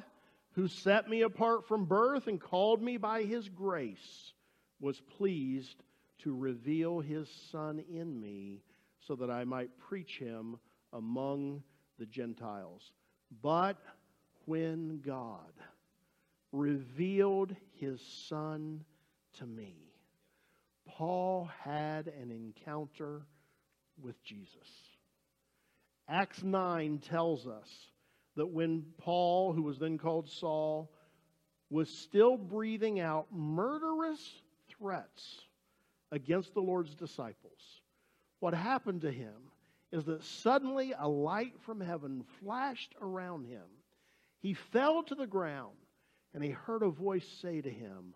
who 0.51 0.67
set 0.67 1.09
me 1.09 1.21
apart 1.21 1.67
from 1.67 1.85
birth 1.85 2.27
and 2.27 2.39
called 2.39 2.81
me 2.81 2.97
by 2.97 3.23
his 3.23 3.47
grace, 3.47 4.33
was 4.81 5.01
pleased 5.17 5.81
to 6.19 6.35
reveal 6.35 6.99
his 6.99 7.29
Son 7.51 7.83
in 7.89 8.19
me 8.19 8.61
so 8.99 9.15
that 9.15 9.31
I 9.31 9.45
might 9.45 9.77
preach 9.77 10.17
him 10.17 10.59
among 10.93 11.63
the 11.99 12.05
Gentiles. 12.05 12.91
But 13.41 13.77
when 14.45 14.99
God 14.99 15.53
revealed 16.51 17.55
his 17.79 18.01
Son 18.27 18.83
to 19.39 19.45
me, 19.45 19.90
Paul 20.87 21.49
had 21.63 22.07
an 22.07 22.31
encounter 22.31 23.21
with 24.01 24.21
Jesus. 24.23 24.67
Acts 26.07 26.43
9 26.43 26.99
tells 26.99 27.47
us 27.47 27.69
that 28.35 28.47
when 28.47 28.85
Paul, 28.97 29.53
who 29.53 29.63
was 29.63 29.79
then 29.79 29.97
called 29.97 30.29
Saul, 30.29 30.91
was 31.69 31.89
still 31.89 32.37
breathing 32.37 32.99
out 32.99 33.27
murderous 33.31 34.21
threats 34.77 35.39
against 36.11 36.53
the 36.53 36.61
Lord's 36.61 36.95
disciples, 36.95 37.81
what 38.39 38.53
happened 38.53 39.01
to 39.01 39.11
him 39.11 39.35
is 39.91 40.05
that 40.05 40.23
suddenly 40.23 40.93
a 40.97 41.07
light 41.07 41.53
from 41.65 41.79
heaven 41.79 42.23
flashed 42.41 42.95
around 43.01 43.45
him. 43.45 43.65
He 44.39 44.53
fell 44.53 45.03
to 45.03 45.15
the 45.15 45.27
ground 45.27 45.75
and 46.33 46.43
he 46.43 46.49
heard 46.49 46.81
a 46.81 46.89
voice 46.89 47.27
say 47.41 47.61
to 47.61 47.69
him, 47.69 48.13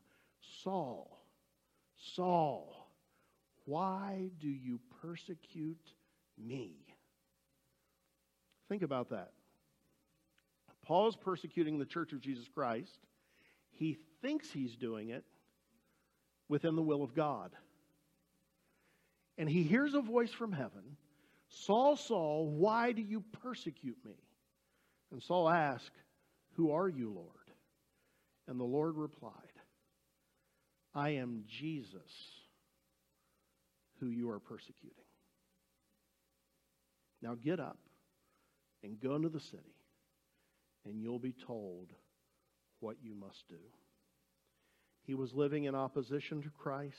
Saul, 0.64 1.15
Saul, 1.98 2.90
why 3.66 4.30
do 4.40 4.48
you 4.48 4.80
persecute 5.02 5.92
me? 6.38 6.74
Think 8.70 8.84
about 8.84 9.10
that. 9.10 9.32
Paul 10.86 11.08
is 11.08 11.16
persecuting 11.16 11.80
the 11.80 11.86
church 11.86 12.14
of 12.14 12.22
Jesus 12.22 12.48
Christ. 12.48 13.00
He 13.72 13.98
thinks 14.22 14.52
he's 14.52 14.76
doing 14.76 15.10
it 15.10 15.24
within 16.48 16.76
the 16.76 16.82
will 16.82 17.04
of 17.04 17.16
God. 17.16 17.52
And 19.38 19.50
he 19.50 19.64
hears 19.64 19.94
a 19.94 20.02
voice 20.02 20.32
from 20.32 20.52
heaven 20.52 20.98
Saul, 21.48 21.96
Saul, 21.96 22.50
why 22.50 22.92
do 22.92 23.02
you 23.02 23.24
persecute 23.44 23.98
me? 24.04 24.16
And 25.12 25.22
Saul 25.22 25.48
asked, 25.48 25.92
Who 26.54 26.72
are 26.72 26.90
you, 26.90 27.12
Lord? 27.14 27.30
And 28.48 28.60
the 28.60 28.66
Lord 28.66 28.98
replied, 28.98 29.32
I 30.96 31.10
am 31.10 31.44
Jesus 31.48 32.02
who 34.00 34.08
you 34.08 34.30
are 34.30 34.40
persecuting. 34.40 35.04
Now 37.22 37.36
get 37.36 37.60
up 37.60 37.80
and 38.82 39.00
go 39.00 39.16
into 39.16 39.30
the 39.30 39.40
city, 39.40 39.76
and 40.86 41.02
you'll 41.02 41.20
be 41.20 41.36
told 41.46 41.92
what 42.80 42.98
you 43.02 43.14
must 43.14 43.48
do. 43.50 43.60
He 45.04 45.16
was 45.16 45.34
living 45.34 45.66
in 45.66 45.76
opposition 45.76 46.42
to 46.44 46.50
Christ, 46.50 46.96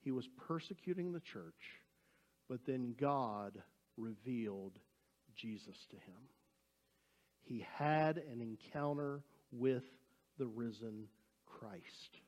he 0.00 0.10
was 0.10 0.28
persecuting 0.48 1.12
the 1.12 1.20
church, 1.20 1.80
but 2.48 2.60
then 2.66 2.94
God 2.98 3.62
revealed 3.96 4.78
Jesus 5.36 5.76
to 5.90 5.96
him. 5.96 6.20
He 7.42 7.64
had 7.76 8.16
an 8.16 8.40
encounter 8.40 9.22
with 9.52 9.84
the 10.38 10.46
risen 10.46 11.06
Christ. 11.46 12.20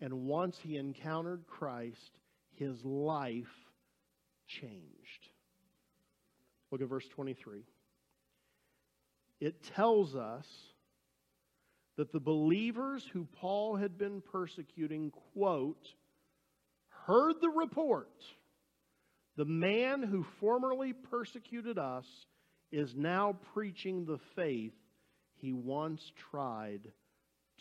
And 0.00 0.26
once 0.26 0.58
he 0.62 0.76
encountered 0.76 1.46
Christ, 1.46 2.18
his 2.56 2.84
life 2.84 3.44
changed. 4.46 5.28
Look 6.70 6.82
at 6.82 6.88
verse 6.88 7.06
23. 7.14 7.62
It 9.40 9.62
tells 9.74 10.14
us 10.14 10.46
that 11.96 12.12
the 12.12 12.20
believers 12.20 13.04
who 13.12 13.26
Paul 13.40 13.76
had 13.76 13.96
been 13.96 14.20
persecuting, 14.20 15.12
quote, 15.32 15.86
heard 17.06 17.36
the 17.40 17.50
report. 17.50 18.10
The 19.36 19.44
man 19.44 20.02
who 20.02 20.24
formerly 20.40 20.92
persecuted 20.92 21.78
us 21.78 22.06
is 22.72 22.94
now 22.96 23.36
preaching 23.52 24.04
the 24.04 24.18
faith 24.34 24.74
he 25.34 25.52
once 25.52 26.02
tried 26.30 26.80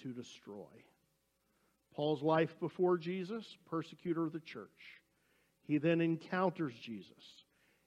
to 0.02 0.14
destroy. 0.14 0.66
Paul's 1.96 2.22
life 2.22 2.60
before 2.60 2.98
Jesus, 2.98 3.46
persecutor 3.70 4.26
of 4.26 4.34
the 4.34 4.40
church. 4.40 4.68
He 5.68 5.78
then 5.78 6.02
encounters 6.02 6.74
Jesus. 6.82 7.44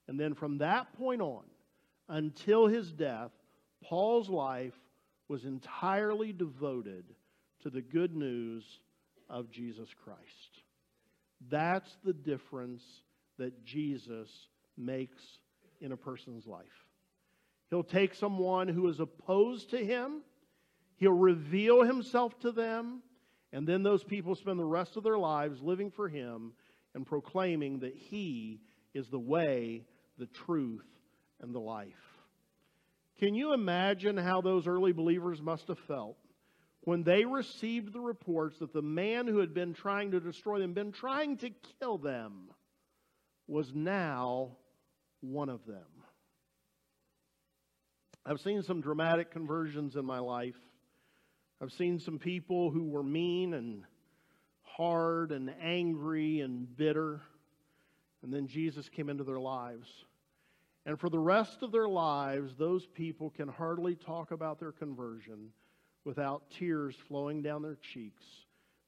And 0.09 0.19
then 0.19 0.35
from 0.35 0.59
that 0.59 0.92
point 0.97 1.21
on, 1.21 1.45
until 2.09 2.66
his 2.66 2.92
death, 2.92 3.33
Paul's 3.83 4.29
life 4.29 4.75
was 5.29 5.45
entirely 5.45 6.33
devoted 6.33 7.05
to 7.62 7.71
the 7.71 7.83
good 7.83 8.14
news 8.14 8.64
of 9.29 9.51
Jesus 9.51 9.88
Christ. 10.05 10.62
That's 11.51 11.97
the 12.05 12.12
difference 12.12 12.83
that 13.38 13.64
Jesus 13.64 14.31
makes 14.77 15.23
in 15.81 15.92
a 15.92 15.97
person's 15.97 16.47
life. 16.47 16.64
He'll 17.71 17.83
take 17.83 18.14
someone 18.14 18.69
who 18.69 18.88
is 18.88 19.01
opposed 19.01 19.71
to 19.71 19.85
him, 19.85 20.23
he'll 20.97 21.12
reveal 21.12 21.83
himself 21.83 22.38
to 22.40 22.53
them, 22.53 23.03
and 23.52 23.66
then 23.66 23.82
those 23.82 24.04
people 24.04 24.35
spend 24.35 24.59
the 24.59 24.64
rest 24.64 24.96
of 24.96 25.04
their 25.04 25.18
lives 25.18 25.62
living 25.62 25.90
for 25.90 26.09
him 26.09 26.52
and 26.94 27.06
proclaiming 27.06 27.80
that 27.80 27.94
he 27.94 28.61
is 28.94 29.09
the 29.09 29.18
way, 29.18 29.85
the 30.18 30.26
truth, 30.26 30.87
and 31.40 31.54
the 31.54 31.61
life. 31.61 31.92
Can 33.18 33.35
you 33.35 33.54
imagine 33.54 34.16
how 34.16 34.40
those 34.40 34.66
early 34.66 34.92
believers 34.92 35.40
must 35.40 35.68
have 35.68 35.78
felt 35.80 36.16
when 36.82 37.02
they 37.02 37.24
received 37.24 37.92
the 37.92 38.00
reports 38.00 38.59
that 38.59 38.72
the 38.72 38.82
man 38.82 39.26
who 39.26 39.38
had 39.38 39.52
been 39.52 39.74
trying 39.74 40.12
to 40.12 40.20
destroy 40.20 40.59
them, 40.61 40.72
been 40.72 40.92
trying 40.92 41.37
to 41.38 41.50
kill 41.80 41.98
them, 41.98 42.50
was 43.46 43.72
now 43.74 44.56
one 45.20 45.48
of 45.48 45.64
them? 45.66 45.85
I've 48.24 48.40
seen 48.40 48.62
some 48.62 48.80
dramatic 48.80 49.30
conversions 49.30 49.96
in 49.96 50.04
my 50.04 50.18
life. 50.18 50.56
I've 51.61 51.73
seen 51.73 51.99
some 51.99 52.19
people 52.19 52.71
who 52.71 52.85
were 52.85 53.03
mean 53.03 53.55
and 53.55 53.85
hard 54.62 55.33
and 55.33 55.51
angry 55.62 56.40
and 56.40 56.77
bitter, 56.77 57.23
and 58.23 58.33
then 58.33 58.47
Jesus 58.47 58.88
came 58.90 59.09
into 59.09 59.25
their 59.25 59.40
lives. 59.40 59.88
And 60.85 61.01
for 61.01 61.09
the 61.09 61.19
rest 61.19 61.62
of 61.62 61.73
their 61.73 61.88
lives, 61.88 62.55
those 62.59 62.87
people 62.87 63.31
can 63.31 63.49
hardly 63.49 63.95
talk 63.95 64.33
about 64.33 64.61
their 64.61 64.73
conversion 64.73 65.51
without 66.05 66.51
tears 66.51 66.95
flowing 67.09 67.42
down 67.42 67.62
their 67.62 67.79
cheeks 67.92 68.23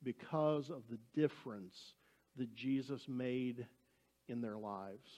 because 0.02 0.70
of 0.70 0.82
the 0.90 0.98
difference 1.20 1.76
that 2.36 2.54
Jesus 2.54 3.02
made 3.08 3.66
in 4.28 4.40
their 4.40 4.58
lives. 4.58 5.08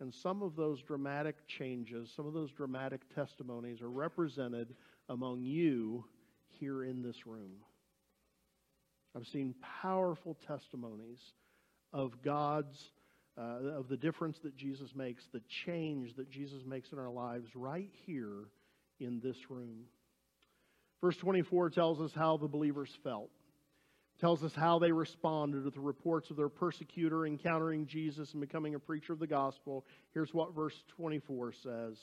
And 0.00 0.14
some 0.14 0.42
of 0.42 0.54
those 0.54 0.82
dramatic 0.82 1.46
changes, 1.46 2.12
some 2.14 2.26
of 2.26 2.34
those 2.34 2.52
dramatic 2.52 3.02
testimonies 3.14 3.80
are 3.80 3.90
represented 3.90 4.74
among 5.08 5.42
you 5.42 6.04
here 6.58 6.84
in 6.84 7.02
this 7.02 7.26
room. 7.26 7.52
I've 9.16 9.26
seen 9.28 9.54
powerful 9.82 10.36
testimonies 10.46 11.20
of 11.92 12.12
God's 12.24 12.76
uh, 13.36 13.78
of 13.78 13.88
the 13.88 13.96
difference 13.96 14.38
that 14.44 14.56
Jesus 14.56 14.90
makes, 14.94 15.24
the 15.32 15.42
change 15.66 16.14
that 16.16 16.30
Jesus 16.30 16.62
makes 16.64 16.92
in 16.92 16.98
our 16.98 17.10
lives 17.10 17.48
right 17.54 17.90
here 18.06 18.44
in 19.00 19.20
this 19.22 19.36
room. 19.48 19.86
Verse 21.00 21.16
24 21.16 21.70
tells 21.70 22.00
us 22.00 22.12
how 22.14 22.36
the 22.36 22.48
believers 22.48 22.90
felt. 23.02 23.30
Tells 24.20 24.44
us 24.44 24.52
how 24.54 24.78
they 24.78 24.92
responded 24.92 25.64
to 25.64 25.70
the 25.70 25.80
reports 25.80 26.30
of 26.30 26.36
their 26.36 26.48
persecutor 26.48 27.26
encountering 27.26 27.86
Jesus 27.86 28.30
and 28.32 28.40
becoming 28.40 28.76
a 28.76 28.78
preacher 28.78 29.12
of 29.12 29.18
the 29.18 29.26
gospel. 29.26 29.84
Here's 30.12 30.32
what 30.32 30.54
verse 30.54 30.74
24 30.96 31.52
says. 31.62 31.98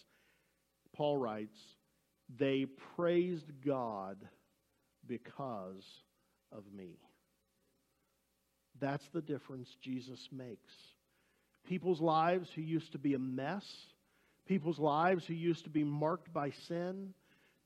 Paul 0.94 1.18
writes, 1.18 1.58
"They 2.38 2.66
praised 2.96 3.50
God 3.66 4.18
because 5.12 5.86
of 6.52 6.64
me." 6.72 6.98
That's 8.80 9.08
the 9.10 9.22
difference 9.22 9.76
Jesus 9.82 10.30
makes 10.32 10.74
people's 11.64 12.02
lives 12.02 12.50
who 12.52 12.62
used 12.62 12.94
to 12.94 12.98
be 12.98 13.14
a 13.14 13.20
mess, 13.20 13.66
people's 14.46 14.80
lives 14.80 15.26
who 15.26 15.34
used 15.34 15.66
to 15.66 15.70
be 15.70 15.84
marked 15.84 16.34
by 16.34 16.50
sin, 16.50 17.14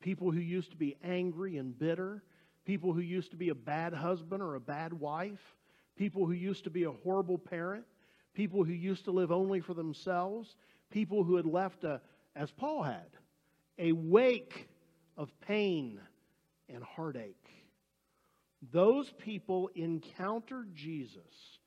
people 0.02 0.32
who 0.32 0.40
used 0.40 0.72
to 0.72 0.78
be 0.78 0.98
angry 1.04 1.58
and 1.58 1.78
bitter, 1.78 2.24
people 2.66 2.94
who 2.94 3.02
used 3.02 3.32
to 3.32 3.38
be 3.38 3.50
a 3.50 3.56
bad 3.56 3.94
husband 3.94 4.42
or 4.42 4.56
a 4.56 4.60
bad 4.60 4.92
wife, 4.92 5.56
people 5.96 6.26
who 6.26 6.34
used 6.34 6.64
to 6.64 6.70
be 6.70 6.84
a 6.84 6.92
horrible 6.92 7.38
parent, 7.38 7.86
people 8.34 8.64
who 8.64 8.74
used 8.74 9.06
to 9.06 9.12
live 9.12 9.32
only 9.32 9.62
for 9.62 9.74
themselves, 9.74 10.56
people 10.90 11.24
who 11.24 11.36
had 11.36 11.46
left, 11.46 11.84
a, 11.84 12.02
as 12.36 12.52
Paul 12.52 12.84
had, 12.84 13.10
a 13.78 13.92
wake 13.94 14.68
of 15.18 15.30
pain 15.42 16.00
and 16.70 16.84
heartache. 16.84 17.50
Those 18.72 19.12
people 19.20 19.70
encountered 19.76 20.76
Jesus, 20.76 21.60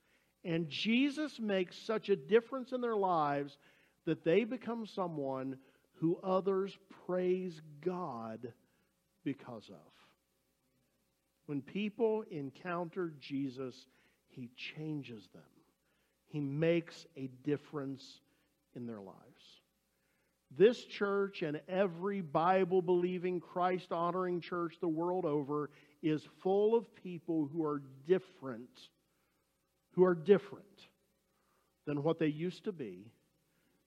and 0.45 0.69
Jesus 0.69 1.39
makes 1.39 1.77
such 1.79 2.09
a 2.09 2.17
difference 2.17 2.73
in 2.73 2.81
their 2.81 2.97
lives 2.97 3.57
that 4.05 4.25
they 4.25 4.45
become 4.45 4.87
someone 4.87 5.59
who 6.01 6.19
others 6.23 6.77
praise 7.07 7.61
God 7.85 8.53
because 9.25 9.69
of. 9.69 9.93
When 11.47 11.63
people 11.63 12.25
encounter 12.31 13.13
Jesus, 13.21 13.75
he 14.29 14.51
changes 14.57 15.29
them. 15.33 15.43
He 16.27 16.41
makes 16.41 17.07
a 17.17 17.29
difference 17.43 18.21
in 18.75 18.87
their 18.87 19.01
lives. 19.01 19.58
This 20.57 20.83
church 20.85 21.43
and 21.43 21.61
every 21.69 22.21
Bible 22.21 22.81
believing, 22.83 23.41
Christ 23.41 23.93
honoring 23.93 24.41
church 24.41 24.77
the 24.81 24.89
world 24.89 25.25
over 25.25 25.71
is 26.03 26.27
full 26.43 26.75
of 26.75 26.95
people 26.95 27.49
who 27.53 27.65
are 27.65 27.83
different, 28.07 28.89
who 29.93 30.05
are 30.05 30.15
different 30.15 30.65
than 31.87 32.03
what 32.03 32.19
they 32.19 32.27
used 32.27 32.65
to 32.65 32.73
be 32.73 33.13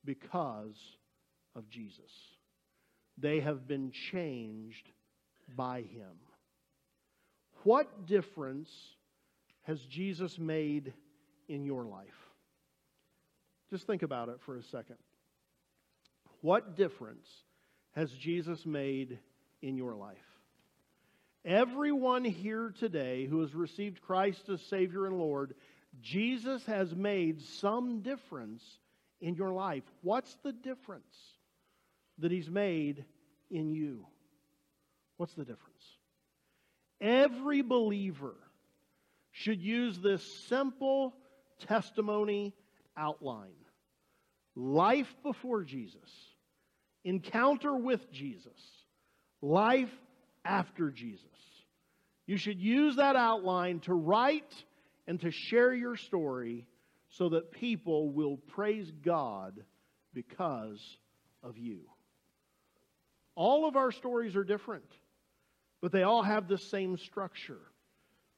because 0.06 0.98
of 1.56 1.70
Jesus. 1.70 2.12
They 3.18 3.40
have 3.40 3.68
been 3.68 3.92
changed 3.92 4.90
by 5.56 5.82
him. 5.82 6.18
What 7.64 8.06
difference 8.08 8.70
has 9.64 9.80
Jesus 9.82 10.40
made 10.40 10.94
in 11.48 11.64
your 11.64 11.86
life? 11.86 12.08
Just 13.70 13.86
think 13.86 14.04
about 14.04 14.30
it 14.30 14.40
for 14.46 14.58
a 14.58 14.64
second. 14.64 14.98
What 16.42 16.76
difference 16.76 17.28
has 17.96 18.12
Jesus 18.12 18.66
made 18.66 19.20
in 19.62 19.78
your 19.78 19.96
life? 19.96 20.18
Everyone 21.46 22.24
here 22.24 22.74
today 22.80 23.26
who 23.26 23.42
has 23.42 23.54
received 23.54 24.02
Christ 24.02 24.50
as 24.50 24.62
Savior 24.62 25.06
and 25.06 25.18
Lord, 25.18 25.56
Jesus 26.02 26.66
has 26.66 26.96
made 26.96 27.42
some 27.42 28.02
difference 28.02 28.64
in 29.20 29.36
your 29.36 29.52
life. 29.52 29.84
What's 30.02 30.36
the 30.44 30.52
difference 30.52 31.16
that 32.20 32.32
He's 32.32 32.50
made 32.50 33.06
in 33.50 33.70
you? 33.72 34.06
What's 35.18 35.34
the 35.34 35.46
difference? 35.46 35.84
Every 37.00 37.62
believer 37.62 38.36
should 39.32 39.62
use 39.62 40.00
this 40.00 40.24
simple 40.48 41.16
testimony 41.68 42.54
outline 42.98 43.50
life 44.56 45.14
before 45.24 45.64
Jesus, 45.64 46.10
encounter 47.04 47.76
with 47.76 48.12
Jesus, 48.12 48.60
life 49.42 49.92
after 50.46 50.90
Jesus. 50.90 51.26
You 52.26 52.38
should 52.38 52.60
use 52.60 52.96
that 52.96 53.16
outline 53.16 53.80
to 53.82 53.94
write 53.94 54.54
and 55.08 55.20
to 55.22 55.32
share 55.32 55.74
your 55.74 55.96
story 55.96 56.68
so 57.10 57.30
that 57.30 57.52
people 57.52 58.10
will 58.10 58.38
praise 58.38 58.92
God 59.04 59.60
because 60.14 60.80
of 61.44 61.58
you. 61.58 61.82
All 63.36 63.68
of 63.68 63.76
our 63.76 63.92
stories 63.92 64.36
are 64.36 64.44
different, 64.44 64.86
but 65.82 65.92
they 65.92 66.04
all 66.04 66.24
have 66.24 66.48
the 66.48 66.58
same 66.58 66.98
structure. 66.98 67.60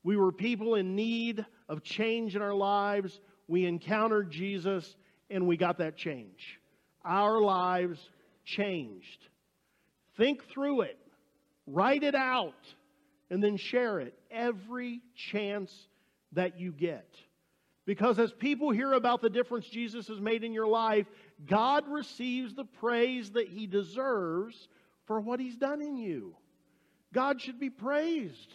We 0.03 0.17
were 0.17 0.31
people 0.31 0.75
in 0.75 0.95
need 0.95 1.45
of 1.69 1.83
change 1.83 2.35
in 2.35 2.41
our 2.41 2.53
lives. 2.53 3.19
We 3.47 3.65
encountered 3.65 4.31
Jesus 4.31 4.95
and 5.29 5.47
we 5.47 5.57
got 5.57 5.77
that 5.79 5.97
change. 5.97 6.59
Our 7.05 7.41
lives 7.41 7.99
changed. 8.43 9.27
Think 10.17 10.43
through 10.49 10.81
it, 10.81 10.97
write 11.67 12.03
it 12.03 12.15
out, 12.15 12.53
and 13.29 13.43
then 13.43 13.57
share 13.57 13.99
it 13.99 14.13
every 14.29 15.01
chance 15.15 15.87
that 16.33 16.59
you 16.59 16.71
get. 16.71 17.07
Because 17.85 18.17
as 18.19 18.31
people 18.31 18.71
hear 18.71 18.93
about 18.93 19.21
the 19.21 19.29
difference 19.29 19.67
Jesus 19.67 20.07
has 20.07 20.19
made 20.19 20.43
in 20.43 20.53
your 20.53 20.67
life, 20.67 21.05
God 21.45 21.87
receives 21.87 22.53
the 22.53 22.63
praise 22.63 23.31
that 23.31 23.47
He 23.47 23.67
deserves 23.67 24.69
for 25.05 25.19
what 25.19 25.39
He's 25.39 25.57
done 25.57 25.81
in 25.81 25.97
you. 25.97 26.35
God 27.13 27.41
should 27.41 27.59
be 27.59 27.69
praised 27.69 28.53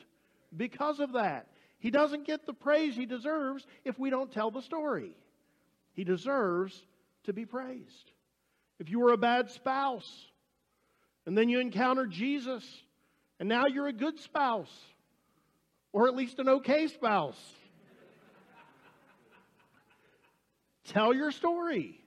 because 0.57 0.99
of 0.99 1.13
that. 1.13 1.49
He 1.79 1.91
doesn't 1.91 2.27
get 2.27 2.47
the 2.47 2.55
praise 2.55 2.97
He 2.97 3.07
deserves 3.07 3.67
if 3.85 3.99
we 3.99 4.11
don't 4.11 4.33
tell 4.33 4.51
the 4.51 4.63
story. 4.63 5.13
He 5.93 6.05
deserves 6.05 6.83
to 7.25 7.33
be 7.33 7.45
praised. 7.45 8.13
If 8.79 8.91
you 8.91 9.01
were 9.01 9.13
a 9.13 9.19
bad 9.19 9.51
spouse 9.51 10.09
and 11.27 11.37
then 11.37 11.49
you 11.49 11.61
encountered 11.61 12.11
Jesus 12.11 12.65
and 13.41 13.49
now 13.49 13.67
you're 13.67 13.89
a 13.89 13.93
good 13.93 14.19
spouse 14.21 14.73
or 15.93 16.07
at 16.07 16.15
least 16.15 16.39
an 16.39 16.49
okay 16.49 16.87
spouse, 16.87 17.39
tell 20.85 21.13
your 21.13 21.33
story 21.33 22.01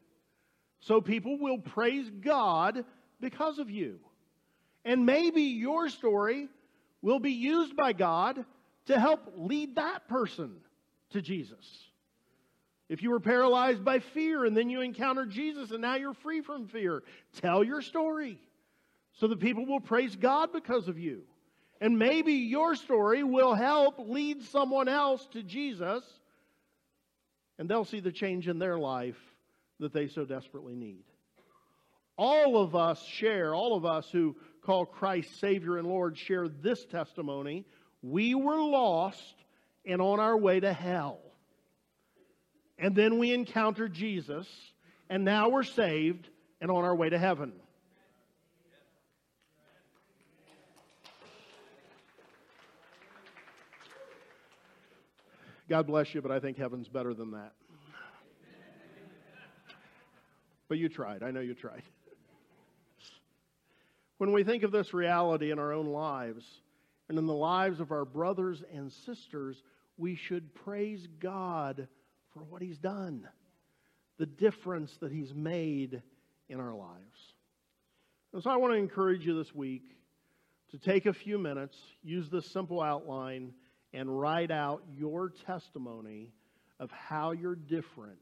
so 0.79 1.01
people 1.01 1.37
will 1.37 1.59
praise 1.59 2.09
God 2.09 2.85
because 3.19 3.59
of 3.59 3.69
you. 3.69 3.99
And 4.83 5.05
maybe 5.05 5.43
your 5.43 5.89
story 5.89 6.47
will 7.01 7.19
be 7.19 7.31
used 7.31 7.75
by 7.75 7.93
God 7.93 8.43
to 8.87 8.99
help 8.99 9.33
lead 9.35 9.75
that 9.75 10.07
person 10.07 10.55
to 11.11 11.21
Jesus. 11.21 11.90
If 12.91 13.01
you 13.01 13.11
were 13.11 13.21
paralyzed 13.21 13.85
by 13.85 13.99
fear 13.99 14.43
and 14.43 14.55
then 14.55 14.69
you 14.69 14.81
encountered 14.81 15.29
Jesus 15.29 15.71
and 15.71 15.79
now 15.79 15.95
you're 15.95 16.13
free 16.13 16.41
from 16.41 16.67
fear, 16.67 17.03
tell 17.39 17.63
your 17.63 17.81
story 17.81 18.37
so 19.13 19.27
that 19.27 19.39
people 19.39 19.65
will 19.65 19.79
praise 19.79 20.17
God 20.17 20.51
because 20.51 20.89
of 20.89 20.99
you. 20.99 21.21
And 21.79 21.97
maybe 21.97 22.33
your 22.33 22.75
story 22.75 23.23
will 23.23 23.53
help 23.53 23.97
lead 23.97 24.43
someone 24.43 24.89
else 24.89 25.25
to 25.31 25.41
Jesus 25.41 26.03
and 27.57 27.69
they'll 27.69 27.85
see 27.85 28.01
the 28.01 28.11
change 28.11 28.49
in 28.49 28.59
their 28.59 28.77
life 28.77 29.19
that 29.79 29.93
they 29.93 30.09
so 30.09 30.25
desperately 30.25 30.75
need. 30.75 31.05
All 32.17 32.61
of 32.61 32.75
us 32.75 33.01
share, 33.05 33.55
all 33.55 33.77
of 33.77 33.85
us 33.85 34.09
who 34.11 34.35
call 34.65 34.85
Christ 34.85 35.39
Savior 35.39 35.77
and 35.77 35.87
Lord 35.87 36.17
share 36.17 36.49
this 36.49 36.83
testimony. 36.83 37.65
We 38.01 38.35
were 38.35 38.59
lost 38.59 39.45
and 39.85 40.01
on 40.01 40.19
our 40.19 40.37
way 40.37 40.59
to 40.59 40.73
hell. 40.73 41.30
And 42.81 42.95
then 42.95 43.19
we 43.19 43.31
encounter 43.31 43.87
Jesus, 43.87 44.47
and 45.07 45.23
now 45.23 45.49
we're 45.49 45.61
saved 45.61 46.27
and 46.59 46.71
on 46.71 46.83
our 46.83 46.95
way 46.95 47.09
to 47.09 47.19
heaven. 47.19 47.53
God 55.69 55.85
bless 55.85 56.13
you, 56.15 56.23
but 56.23 56.31
I 56.31 56.39
think 56.39 56.57
heaven's 56.57 56.89
better 56.89 57.13
than 57.13 57.31
that. 57.31 57.53
But 60.67 60.79
you 60.79 60.89
tried. 60.89 61.21
I 61.21 61.29
know 61.29 61.39
you 61.39 61.53
tried. 61.53 61.83
When 64.17 64.31
we 64.31 64.43
think 64.43 64.63
of 64.63 64.71
this 64.71 64.91
reality 64.91 65.51
in 65.51 65.59
our 65.59 65.71
own 65.71 65.85
lives 65.85 66.45
and 67.09 67.19
in 67.19 67.27
the 67.27 67.33
lives 67.33 67.79
of 67.79 67.91
our 67.91 68.05
brothers 68.05 68.63
and 68.73 68.91
sisters, 68.91 69.61
we 69.97 70.15
should 70.15 70.55
praise 70.55 71.07
God 71.19 71.87
for 72.33 72.43
what 72.43 72.61
He's 72.61 72.77
done, 72.77 73.27
the 74.17 74.25
difference 74.25 74.91
that 75.01 75.11
He's 75.11 75.33
made 75.33 76.01
in 76.49 76.59
our 76.59 76.73
lives. 76.73 77.33
And 78.33 78.41
so 78.41 78.49
I 78.49 78.57
want 78.57 78.73
to 78.73 78.77
encourage 78.77 79.25
you 79.25 79.37
this 79.37 79.53
week 79.53 79.83
to 80.71 80.77
take 80.77 81.05
a 81.05 81.13
few 81.13 81.37
minutes, 81.37 81.77
use 82.01 82.29
this 82.29 82.45
simple 82.51 82.81
outline, 82.81 83.53
and 83.93 84.19
write 84.19 84.51
out 84.51 84.83
your 84.89 85.33
testimony 85.45 86.31
of 86.79 86.89
how 86.91 87.31
you're 87.31 87.55
different 87.55 88.17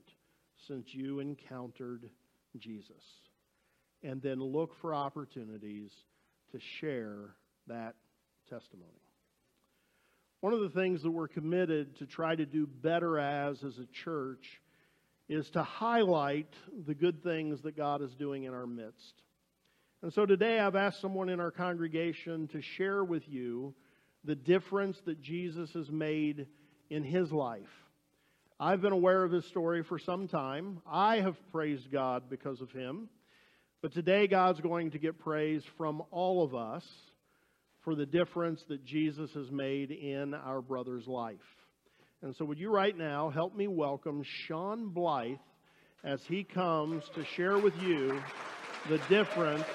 since 0.68 0.88
you 0.92 1.20
encountered 1.20 2.10
Jesus. 2.58 3.04
And 4.02 4.22
then 4.22 4.40
look 4.40 4.76
for 4.82 4.96
opportunities 4.96 5.92
to 6.52 6.60
share 6.80 7.36
that 7.68 7.96
testimony. 8.50 9.09
One 10.42 10.54
of 10.54 10.62
the 10.62 10.70
things 10.70 11.04
that 11.04 11.12
we're 11.12 11.28
committed 11.28 11.98
to 11.98 12.06
try 12.06 12.34
to 12.34 12.46
do 12.46 12.66
better 12.66 13.20
as 13.20 13.62
as 13.62 13.78
a 13.78 13.86
church 14.06 14.46
is 15.28 15.50
to 15.52 15.64
highlight 15.64 16.54
the 16.88 16.96
good 16.96 17.22
things 17.24 17.62
that 17.64 17.76
God 17.76 18.02
is 18.02 18.16
doing 18.16 18.46
in 18.46 18.54
our 18.54 18.66
midst. 18.66 19.22
And 20.02 20.14
so 20.14 20.26
today 20.26 20.58
I've 20.58 20.78
asked 20.78 21.02
someone 21.02 21.28
in 21.28 21.42
our 21.42 21.52
congregation 21.52 22.48
to 22.54 22.62
share 22.78 23.04
with 23.04 23.24
you 23.28 23.76
the 24.24 24.36
difference 24.36 24.98
that 25.06 25.22
Jesus 25.22 25.72
has 25.74 25.90
made 25.90 26.48
in 26.90 27.04
his 27.04 27.34
life. 27.34 27.68
I've 28.62 28.82
been 28.82 28.94
aware 28.94 29.26
of 29.26 29.34
his 29.34 29.46
story 29.46 29.84
for 29.84 30.00
some 30.00 30.30
time. 30.30 30.82
I 30.90 31.18
have 31.18 31.36
praised 31.52 31.92
God 31.92 32.30
because 32.30 32.62
of 32.62 32.72
him. 32.72 33.10
But 33.82 33.94
today, 33.94 34.28
God's 34.28 34.60
going 34.62 34.92
to 34.92 35.00
get 35.00 35.20
praise 35.20 35.64
from 35.78 36.02
all 36.12 36.44
of 36.44 36.56
us 36.56 36.84
for 37.84 37.96
the 37.96 38.06
difference 38.06 38.64
that 38.68 38.84
Jesus 38.86 39.32
has 39.34 39.52
made 39.52 39.92
in 39.92 40.34
our 40.34 40.62
brother's 40.62 41.08
life. 41.08 41.38
And 42.22 42.36
so, 42.36 42.44
would 42.46 42.60
you 42.60 42.70
right 42.70 42.98
now 42.98 43.30
help 43.30 43.56
me 43.56 43.68
welcome 43.68 44.24
Sean 44.24 44.90
Blythe 44.90 45.38
as 46.04 46.22
he 46.28 46.44
comes 46.44 47.04
to 47.16 47.24
share 47.24 47.58
with 47.58 47.74
you 47.82 48.22
the 48.90 48.98
difference 49.10 49.66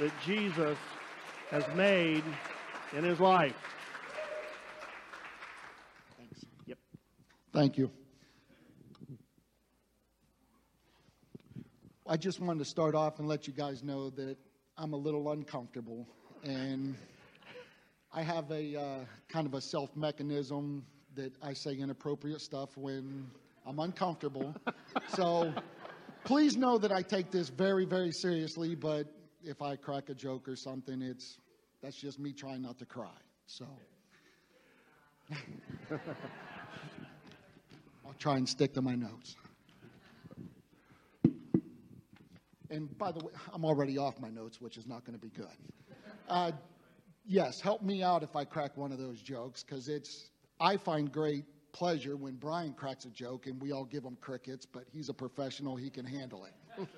that 0.00 0.12
Jesus 0.26 0.76
has 1.50 1.64
made 1.76 2.24
in 2.96 3.04
his 3.04 3.20
life? 3.20 3.54
Thanks. 6.16 6.44
Yep. 6.66 6.78
Thank 7.52 7.78
you. 7.78 7.90
I 12.10 12.16
just 12.16 12.40
wanted 12.40 12.60
to 12.60 12.64
start 12.64 12.94
off 12.94 13.18
and 13.18 13.28
let 13.28 13.46
you 13.46 13.52
guys 13.52 13.84
know 13.84 14.10
that 14.10 14.36
I'm 14.76 14.94
a 14.94 14.96
little 14.96 15.30
uncomfortable 15.30 16.08
and 16.42 16.96
I 18.12 18.22
have 18.22 18.50
a 18.50 18.80
uh, 18.80 18.98
kind 19.28 19.46
of 19.46 19.54
a 19.54 19.60
self 19.60 19.94
mechanism 19.96 20.84
that 21.14 21.32
I 21.42 21.52
say 21.52 21.74
inappropriate 21.74 22.40
stuff 22.40 22.76
when 22.76 23.30
I'm 23.66 23.78
uncomfortable. 23.78 24.54
so 25.14 25.52
please 26.24 26.56
know 26.56 26.78
that 26.78 26.90
I 26.90 27.02
take 27.02 27.30
this 27.30 27.48
very, 27.48 27.84
very 27.84 28.12
seriously, 28.12 28.74
but 28.74 29.06
if 29.42 29.60
I 29.60 29.76
crack 29.76 30.08
a 30.08 30.14
joke 30.14 30.48
or 30.48 30.56
something, 30.56 31.02
it's 31.02 31.38
that's 31.82 31.96
just 31.96 32.18
me 32.18 32.32
trying 32.32 32.62
not 32.62 32.78
to 32.78 32.86
cry. 32.86 33.18
So 33.46 33.66
I'll 38.06 38.14
try 38.18 38.36
and 38.36 38.48
stick 38.48 38.72
to 38.74 38.82
my 38.82 38.94
notes. 38.94 39.36
And 42.70 42.96
by 42.98 43.12
the 43.12 43.24
way, 43.24 43.32
I'm 43.52 43.64
already 43.64 43.96
off 43.96 44.20
my 44.20 44.28
notes, 44.28 44.60
which 44.60 44.76
is 44.76 44.86
not 44.86 45.04
going 45.04 45.18
to 45.18 45.24
be 45.24 45.30
good. 45.30 45.46
Uh, 46.28 46.52
yes, 47.28 47.60
help 47.60 47.82
me 47.82 48.02
out 48.02 48.24
if 48.24 48.34
I 48.34 48.44
crack 48.44 48.76
one 48.76 48.90
of 48.90 48.98
those 48.98 49.20
jokes, 49.20 49.62
because 49.62 49.88
it's 49.88 50.30
I 50.58 50.76
find 50.76 51.12
great 51.12 51.44
pleasure 51.70 52.16
when 52.16 52.34
Brian 52.34 52.72
cracks 52.72 53.04
a 53.04 53.10
joke 53.10 53.46
and 53.46 53.60
we 53.62 53.70
all 53.70 53.84
give 53.84 54.02
him 54.02 54.16
crickets, 54.20 54.66
but 54.66 54.84
he's 54.92 55.08
a 55.08 55.14
professional; 55.14 55.76
he 55.76 55.90
can 55.90 56.04
handle 56.04 56.46
it. 56.46 56.88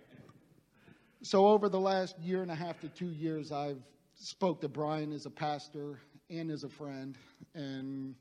so 1.23 1.47
over 1.47 1.67
the 1.67 1.79
last 1.79 2.17
year 2.19 2.41
and 2.41 2.51
a 2.51 2.55
half 2.55 2.79
to 2.81 2.87
two 2.89 3.11
years, 3.11 3.51
I've 3.51 3.81
spoke 4.15 4.61
to 4.61 4.69
Brian 4.69 5.11
as 5.11 5.25
a 5.25 5.31
pastor 5.31 5.99
and 6.29 6.51
as 6.51 6.63
a 6.63 6.69
friend, 6.69 7.17
and 7.55 8.15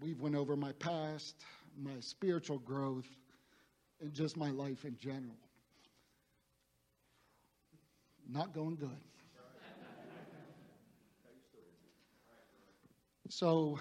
we've 0.00 0.20
went 0.20 0.36
over 0.36 0.56
my 0.56 0.72
past, 0.72 1.42
my 1.82 1.98
spiritual 2.00 2.58
growth, 2.58 3.08
and 4.00 4.12
just 4.12 4.36
my 4.36 4.50
life 4.50 4.84
in 4.84 4.96
general. 4.98 5.36
Not 8.28 8.54
going 8.54 8.76
good. 8.76 8.90
So 13.28 13.80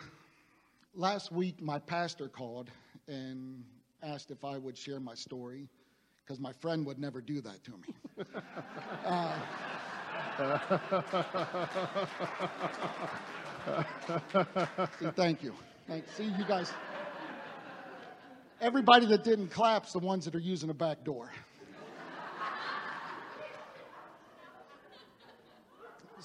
last 0.96 1.32
week, 1.32 1.62
my 1.62 1.78
pastor 1.78 2.28
called 2.28 2.72
and 3.08 3.64
asked 4.02 4.32
if 4.32 4.44
I 4.44 4.58
would 4.58 4.76
share 4.76 5.00
my 5.00 5.14
story 5.14 5.70
because 6.24 6.40
my 6.40 6.52
friend 6.54 6.84
would 6.88 6.98
never 6.98 7.22
do 7.22 7.42
that 7.42 7.64
to 7.64 7.72
me. 7.72 7.94
uh, 9.06 9.40
See, 15.00 15.08
thank 15.16 15.44
you. 15.44 15.54
Thank, 15.88 16.06
see, 16.16 16.26
you 16.26 16.46
guys. 16.48 16.72
Everybody 18.62 19.06
that 19.08 19.24
didn't 19.24 19.50
clap's 19.50 19.94
the 19.94 20.00
ones 20.00 20.26
that 20.26 20.36
are 20.36 20.40
using 20.40 20.70
a 20.70 20.74
back 20.74 21.04
door. 21.04 21.32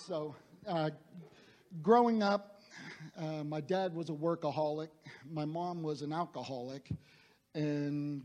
So, 0.06 0.34
uh, 0.66 0.90
growing 1.82 2.22
up, 2.22 2.62
uh, 3.18 3.44
my 3.44 3.60
dad 3.60 3.94
was 3.94 4.08
a 4.08 4.12
workaholic. 4.12 4.88
My 5.30 5.44
mom 5.44 5.82
was 5.82 6.00
an 6.00 6.10
alcoholic. 6.12 6.88
And 7.54 8.22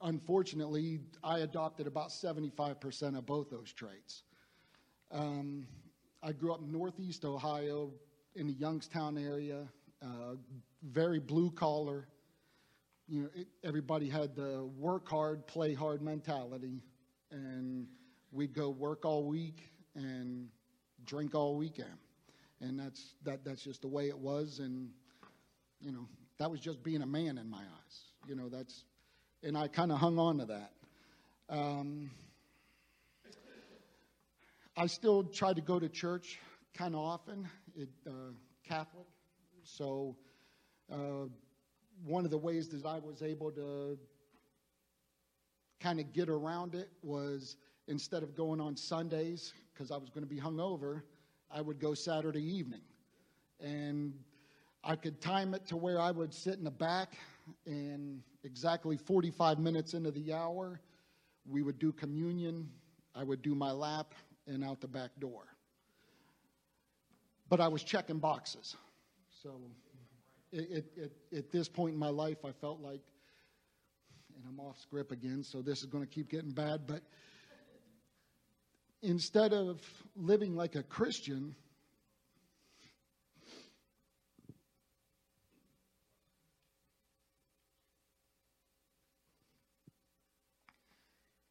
unfortunately, 0.00 1.00
I 1.22 1.40
adopted 1.40 1.86
about 1.86 2.08
75% 2.08 3.18
of 3.18 3.26
both 3.26 3.50
those 3.50 3.72
traits. 3.72 4.22
Um, 5.12 5.66
I 6.22 6.32
grew 6.32 6.54
up 6.54 6.62
in 6.62 6.72
Northeast 6.72 7.26
Ohio 7.26 7.92
in 8.34 8.46
the 8.46 8.54
Youngstown 8.54 9.18
area, 9.18 9.68
uh, 10.02 10.36
very 10.82 11.18
blue 11.18 11.50
collar. 11.50 12.08
You 13.06 13.22
know, 13.22 13.28
it, 13.34 13.48
everybody 13.62 14.08
had 14.08 14.34
the 14.34 14.64
work 14.78 15.06
hard, 15.08 15.46
play 15.46 15.74
hard 15.74 16.00
mentality, 16.00 16.82
and 17.30 17.86
we'd 18.32 18.54
go 18.54 18.70
work 18.70 19.04
all 19.04 19.24
week 19.24 19.70
and 19.94 20.48
drink 21.08 21.34
all 21.34 21.56
weekend, 21.56 21.98
and 22.60 22.78
that's 22.78 23.14
that. 23.24 23.44
That's 23.44 23.64
just 23.64 23.82
the 23.82 23.88
way 23.88 24.08
it 24.08 24.18
was, 24.18 24.60
and 24.60 24.90
you 25.80 25.92
know, 25.92 26.06
that 26.38 26.50
was 26.50 26.60
just 26.60 26.82
being 26.82 27.02
a 27.02 27.06
man 27.06 27.38
in 27.38 27.48
my 27.48 27.58
eyes. 27.58 28.02
You 28.28 28.36
know, 28.36 28.48
that's, 28.48 28.84
and 29.42 29.56
I 29.56 29.68
kind 29.68 29.90
of 29.90 29.98
hung 29.98 30.18
on 30.18 30.38
to 30.38 30.44
that. 30.46 30.72
Um, 31.48 32.10
I 34.76 34.86
still 34.86 35.24
try 35.24 35.52
to 35.52 35.60
go 35.60 35.78
to 35.78 35.88
church 35.88 36.38
kind 36.74 36.94
of 36.94 37.00
often, 37.00 37.48
it, 37.74 37.88
uh, 38.06 38.10
Catholic. 38.64 39.06
So, 39.64 40.16
uh, 40.92 41.26
one 42.04 42.24
of 42.24 42.30
the 42.30 42.38
ways 42.38 42.68
that 42.68 42.86
I 42.86 42.98
was 42.98 43.22
able 43.22 43.50
to 43.52 43.98
kind 45.80 45.98
of 45.98 46.12
get 46.12 46.28
around 46.28 46.74
it 46.74 46.88
was 47.02 47.56
instead 47.88 48.22
of 48.22 48.36
going 48.36 48.60
on 48.60 48.76
Sundays, 48.76 49.52
because 49.78 49.92
I 49.92 49.96
was 49.96 50.10
going 50.10 50.24
to 50.24 50.28
be 50.28 50.40
hungover, 50.40 51.02
I 51.50 51.60
would 51.60 51.78
go 51.78 51.94
Saturday 51.94 52.42
evening. 52.42 52.80
And 53.60 54.12
I 54.82 54.96
could 54.96 55.20
time 55.20 55.54
it 55.54 55.66
to 55.66 55.76
where 55.76 56.00
I 56.00 56.10
would 56.10 56.34
sit 56.34 56.54
in 56.54 56.64
the 56.64 56.70
back, 56.70 57.16
and 57.64 58.22
exactly 58.42 58.96
45 58.96 59.60
minutes 59.60 59.94
into 59.94 60.10
the 60.10 60.32
hour, 60.32 60.80
we 61.46 61.62
would 61.62 61.78
do 61.78 61.92
communion. 61.92 62.68
I 63.14 63.22
would 63.22 63.40
do 63.40 63.54
my 63.54 63.70
lap, 63.70 64.14
and 64.46 64.64
out 64.64 64.80
the 64.80 64.88
back 64.88 65.10
door. 65.20 65.44
But 67.48 67.60
I 67.60 67.68
was 67.68 67.82
checking 67.84 68.18
boxes. 68.18 68.76
So 69.42 69.60
it, 70.52 70.70
it, 70.70 70.86
it, 70.96 71.12
at 71.36 71.50
this 71.52 71.68
point 71.68 71.94
in 71.94 71.98
my 71.98 72.08
life, 72.08 72.44
I 72.44 72.50
felt 72.52 72.80
like, 72.80 73.00
and 74.34 74.44
I'm 74.48 74.58
off 74.58 74.80
script 74.80 75.12
again, 75.12 75.42
so 75.42 75.62
this 75.62 75.80
is 75.80 75.86
going 75.86 76.04
to 76.04 76.10
keep 76.10 76.28
getting 76.28 76.50
bad, 76.50 76.86
but 76.86 77.02
instead 79.02 79.52
of 79.52 79.80
living 80.16 80.56
like 80.56 80.74
a 80.74 80.82
Christian, 80.82 81.54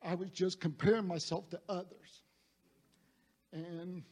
I 0.01 0.15
was 0.15 0.29
just 0.31 0.59
comparing 0.59 1.07
myself 1.07 1.49
to 1.49 1.59
others. 1.67 2.21
And 3.51 4.03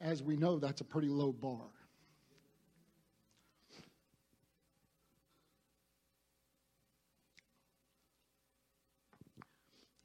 as 0.00 0.22
we 0.22 0.36
know, 0.36 0.58
that's 0.58 0.80
a 0.80 0.84
pretty 0.84 1.08
low 1.08 1.32
bar. 1.32 1.68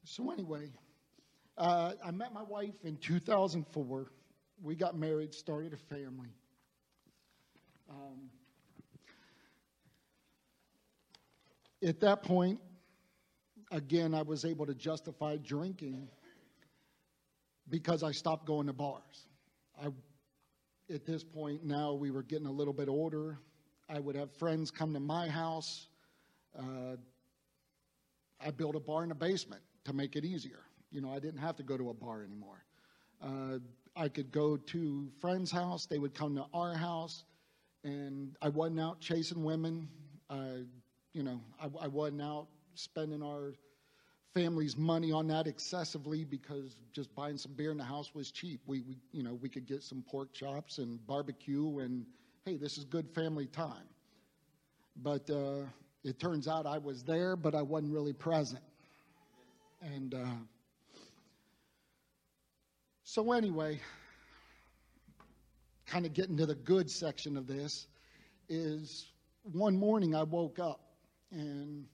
So, 0.04 0.30
anyway, 0.32 0.70
uh, 1.60 1.92
I 2.02 2.10
met 2.10 2.32
my 2.32 2.42
wife 2.42 2.74
in 2.84 2.96
2004. 2.96 4.10
We 4.62 4.74
got 4.74 4.96
married, 4.96 5.34
started 5.34 5.74
a 5.74 5.94
family. 5.94 6.30
Um, 7.90 8.30
at 11.86 12.00
that 12.00 12.22
point, 12.22 12.58
again, 13.70 14.14
I 14.14 14.22
was 14.22 14.46
able 14.46 14.64
to 14.66 14.74
justify 14.74 15.36
drinking 15.36 16.08
because 17.68 18.02
I 18.02 18.12
stopped 18.12 18.46
going 18.46 18.66
to 18.66 18.72
bars. 18.72 19.26
I, 19.80 19.88
at 20.92 21.04
this 21.04 21.22
point 21.22 21.62
now, 21.62 21.92
we 21.92 22.10
were 22.10 22.22
getting 22.22 22.46
a 22.46 22.52
little 22.52 22.72
bit 22.72 22.88
older. 22.88 23.38
I 23.86 24.00
would 24.00 24.16
have 24.16 24.32
friends 24.32 24.70
come 24.70 24.94
to 24.94 25.00
my 25.00 25.28
house. 25.28 25.88
Uh, 26.58 26.96
I 28.40 28.50
built 28.50 28.76
a 28.76 28.80
bar 28.80 29.02
in 29.02 29.10
the 29.10 29.14
basement 29.14 29.60
to 29.84 29.92
make 29.92 30.16
it 30.16 30.24
easier. 30.24 30.60
You 30.90 31.00
know, 31.00 31.12
I 31.12 31.18
didn't 31.18 31.40
have 31.40 31.56
to 31.56 31.62
go 31.62 31.76
to 31.76 31.90
a 31.90 31.94
bar 31.94 32.22
anymore. 32.22 32.64
Uh, 33.22 33.58
I 33.96 34.08
could 34.08 34.32
go 34.32 34.56
to 34.56 35.08
friends' 35.20 35.50
house. 35.50 35.86
They 35.86 35.98
would 35.98 36.14
come 36.14 36.34
to 36.36 36.46
our 36.54 36.74
house, 36.74 37.24
and 37.84 38.36
I 38.40 38.48
wasn't 38.48 38.80
out 38.80 39.00
chasing 39.00 39.44
women. 39.44 39.88
Uh, 40.28 40.64
you 41.12 41.22
know, 41.22 41.40
I, 41.60 41.84
I 41.84 41.86
wasn't 41.88 42.22
out 42.22 42.46
spending 42.74 43.22
our 43.22 43.54
family's 44.32 44.76
money 44.76 45.10
on 45.10 45.26
that 45.28 45.46
excessively 45.46 46.24
because 46.24 46.76
just 46.92 47.14
buying 47.14 47.36
some 47.36 47.52
beer 47.52 47.72
in 47.72 47.78
the 47.78 47.84
house 47.84 48.14
was 48.14 48.30
cheap. 48.30 48.60
We, 48.66 48.80
we 48.82 48.96
you 49.12 49.22
know, 49.22 49.34
we 49.34 49.48
could 49.48 49.66
get 49.66 49.82
some 49.82 50.04
pork 50.08 50.32
chops 50.32 50.78
and 50.78 51.04
barbecue, 51.06 51.78
and 51.80 52.06
hey, 52.44 52.56
this 52.56 52.78
is 52.78 52.84
good 52.84 53.08
family 53.10 53.46
time. 53.46 53.88
But 54.96 55.28
uh, 55.30 55.64
it 56.04 56.18
turns 56.18 56.48
out 56.48 56.66
I 56.66 56.78
was 56.78 57.02
there, 57.02 57.36
but 57.36 57.54
I 57.54 57.62
wasn't 57.62 57.92
really 57.92 58.12
present. 58.12 58.62
And 59.82 60.14
uh, 60.14 60.26
so, 63.12 63.32
anyway, 63.32 63.80
kind 65.84 66.06
of 66.06 66.12
getting 66.12 66.36
to 66.36 66.46
the 66.46 66.54
good 66.54 66.88
section 66.88 67.36
of 67.36 67.48
this 67.48 67.88
is 68.48 69.10
one 69.42 69.76
morning 69.76 70.14
I 70.14 70.22
woke 70.22 70.60
up 70.60 70.78
and 71.32 71.86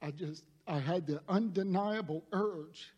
I 0.00 0.12
just 0.12 0.44
I 0.68 0.78
had 0.78 1.04
the 1.04 1.20
undeniable 1.28 2.22
urge 2.32 2.92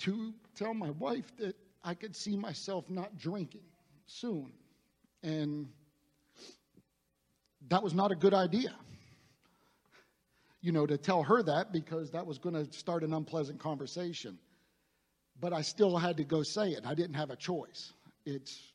to 0.00 0.34
tell 0.54 0.74
my 0.74 0.90
wife 0.90 1.34
that 1.38 1.56
I 1.82 1.94
could 1.94 2.14
see 2.14 2.36
myself 2.36 2.84
not 2.90 3.16
drinking 3.16 3.64
soon. 4.06 4.52
And 5.22 5.70
that 7.70 7.82
was 7.82 7.94
not 7.94 8.12
a 8.12 8.14
good 8.14 8.34
idea. 8.34 8.74
You 10.60 10.72
know, 10.72 10.84
to 10.84 10.98
tell 10.98 11.22
her 11.22 11.42
that 11.44 11.72
because 11.72 12.10
that 12.10 12.26
was 12.26 12.36
going 12.36 12.54
to 12.54 12.70
start 12.76 13.04
an 13.04 13.14
unpleasant 13.14 13.58
conversation. 13.58 14.38
But 15.40 15.52
I 15.52 15.62
still 15.62 15.96
had 15.96 16.16
to 16.18 16.24
go 16.24 16.42
say 16.42 16.70
it. 16.70 16.86
I 16.86 16.94
didn't 16.94 17.14
have 17.14 17.30
a 17.30 17.36
choice. 17.36 17.92
It's 18.24 18.72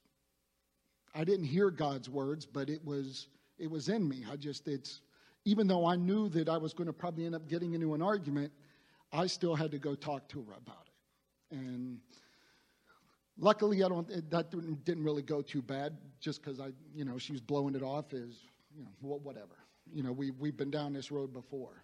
I 1.16 1.24
didn't 1.24 1.46
hear 1.46 1.72
God's 1.72 2.10
words, 2.10 2.46
but 2.46 2.70
it 2.70 2.84
was 2.86 3.28
it 3.58 3.70
was 3.70 3.90
in 3.90 4.08
me. 4.08 4.26
I 4.32 4.36
just 4.36 4.68
it's 4.68 5.02
even 5.46 5.68
though 5.68 5.86
I 5.86 5.96
knew 5.96 6.30
that 6.30 6.50
I 6.50 6.58
was 6.58 6.74
going 6.74 6.88
to 6.88 6.94
probably 6.94 7.26
end 7.26 7.34
up 7.34 7.48
getting 7.48 7.74
into 7.74 7.94
an 7.94 8.02
argument, 8.02 8.52
I 9.14 9.28
still 9.28 9.56
had 9.56 9.72
to 9.72 9.80
go 9.80 9.96
talk 9.96 10.28
to 10.30 10.42
her 10.44 10.54
about 10.58 10.88
it. 10.88 11.58
And 11.58 12.00
luckily, 13.38 13.84
I 13.84 13.88
don't. 13.88 14.30
That 14.30 14.52
didn't 14.84 15.04
really 15.04 15.22
go 15.22 15.42
too 15.42 15.62
bad, 15.62 15.98
just 16.20 16.44
because 16.44 16.60
I, 16.60 16.72
you 16.94 17.06
know, 17.06 17.18
she 17.18 17.32
was 17.32 17.42
blowing 17.42 17.76
it 17.76 17.84
off 17.84 18.14
as, 18.14 18.44
you 18.76 18.84
know, 18.84 18.90
whatever. 19.24 19.56
You 19.94 20.04
know, 20.04 20.12
we 20.12 20.32
we've 20.32 20.58
been 20.58 20.72
down 20.72 20.92
this 20.94 21.12
road 21.12 21.32
before, 21.32 21.82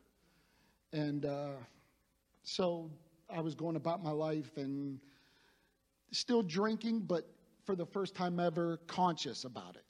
and 0.91 1.25
uh, 1.25 1.53
so 2.43 2.89
I 3.33 3.41
was 3.41 3.55
going 3.55 3.75
about 3.75 4.03
my 4.03 4.11
life 4.11 4.57
and 4.57 4.99
still 6.11 6.43
drinking, 6.43 7.01
but 7.01 7.27
for 7.65 7.75
the 7.75 7.85
first 7.85 8.15
time 8.15 8.39
ever, 8.39 8.77
conscious 8.87 9.45
about 9.45 9.75
it. 9.75 9.85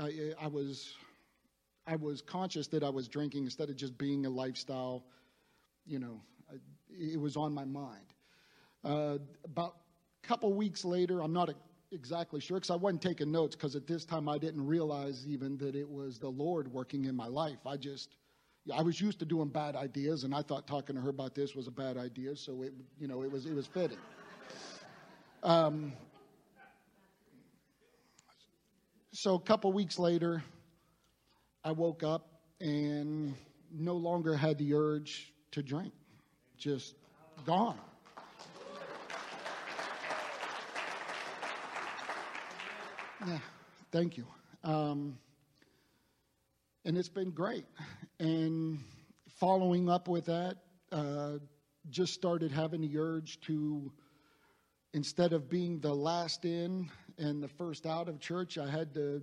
I, 0.00 0.44
I 0.44 0.48
was 0.48 0.94
I 1.86 1.96
was 1.96 2.20
conscious 2.20 2.66
that 2.68 2.84
I 2.84 2.90
was 2.90 3.08
drinking 3.08 3.44
instead 3.44 3.70
of 3.70 3.76
just 3.76 3.96
being 3.96 4.26
a 4.26 4.30
lifestyle. 4.30 5.04
You 5.86 5.98
know, 5.98 6.20
it 6.90 7.18
was 7.18 7.36
on 7.36 7.52
my 7.52 7.64
mind. 7.64 8.14
Uh, 8.84 9.18
about 9.44 9.76
a 10.22 10.26
couple 10.26 10.52
weeks 10.52 10.84
later, 10.84 11.22
I'm 11.22 11.32
not 11.32 11.50
exactly 11.90 12.40
sure 12.40 12.58
because 12.58 12.70
I 12.70 12.76
wasn't 12.76 13.02
taking 13.02 13.32
notes 13.32 13.56
because 13.56 13.74
at 13.74 13.86
this 13.86 14.04
time 14.04 14.28
I 14.28 14.38
didn't 14.38 14.66
realize 14.66 15.26
even 15.26 15.56
that 15.58 15.74
it 15.74 15.88
was 15.88 16.18
the 16.18 16.28
Lord 16.28 16.68
working 16.70 17.06
in 17.06 17.16
my 17.16 17.26
life. 17.26 17.66
I 17.66 17.76
just, 17.76 18.16
I 18.74 18.82
was 18.82 19.00
used 19.00 19.18
to 19.20 19.24
doing 19.24 19.48
bad 19.48 19.76
ideas, 19.76 20.24
and 20.24 20.34
I 20.34 20.42
thought 20.42 20.66
talking 20.66 20.96
to 20.96 21.02
her 21.02 21.08
about 21.10 21.34
this 21.34 21.54
was 21.54 21.66
a 21.66 21.70
bad 21.70 21.96
idea, 21.96 22.36
so 22.36 22.62
it, 22.62 22.72
you 23.00 23.08
know, 23.08 23.22
it 23.22 23.30
was 23.30 23.46
it 23.46 23.54
was 23.54 23.66
fitting. 23.66 23.98
Um, 25.42 25.92
so 29.12 29.34
a 29.34 29.40
couple 29.40 29.72
weeks 29.72 29.98
later, 29.98 30.42
I 31.64 31.72
woke 31.72 32.02
up 32.02 32.28
and 32.60 33.34
no 33.72 33.94
longer 33.94 34.36
had 34.36 34.58
the 34.58 34.74
urge 34.74 35.32
to 35.52 35.62
drink, 35.62 35.92
just 36.56 36.94
gone. 37.46 37.78
Yeah, 43.26 43.38
thank 43.90 44.16
you. 44.16 44.26
Um, 44.62 45.18
and 46.84 46.96
it's 46.96 47.08
been 47.08 47.30
great. 47.30 47.66
And 48.18 48.78
following 49.28 49.88
up 49.88 50.08
with 50.08 50.26
that, 50.26 50.56
uh, 50.92 51.38
just 51.90 52.14
started 52.14 52.50
having 52.50 52.80
the 52.80 52.98
urge 52.98 53.40
to, 53.40 53.92
instead 54.94 55.32
of 55.32 55.48
being 55.48 55.80
the 55.80 55.94
last 55.94 56.44
in 56.44 56.90
and 57.18 57.42
the 57.42 57.48
first 57.48 57.86
out 57.86 58.08
of 58.08 58.20
church, 58.20 58.58
I 58.58 58.68
had 58.68 58.94
the 58.94 59.22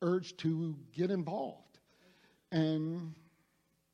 urge 0.00 0.36
to 0.38 0.76
get 0.92 1.10
involved 1.10 1.78
and 2.50 3.14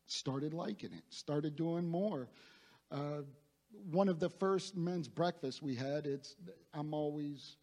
started 0.07 0.55
liking 0.55 0.93
it, 0.93 1.05
started 1.11 1.55
doing 1.57 1.89
more. 1.89 2.29
Uh, 2.91 3.23
one 3.91 4.09
of 4.09 4.19
the 4.19 4.31
first 4.31 4.77
men's 4.77 5.09
breakfasts 5.09 5.63
we 5.63 5.75
had, 5.75 6.07
it's, 6.07 6.37
I'm 6.73 6.95
always, 6.95 7.57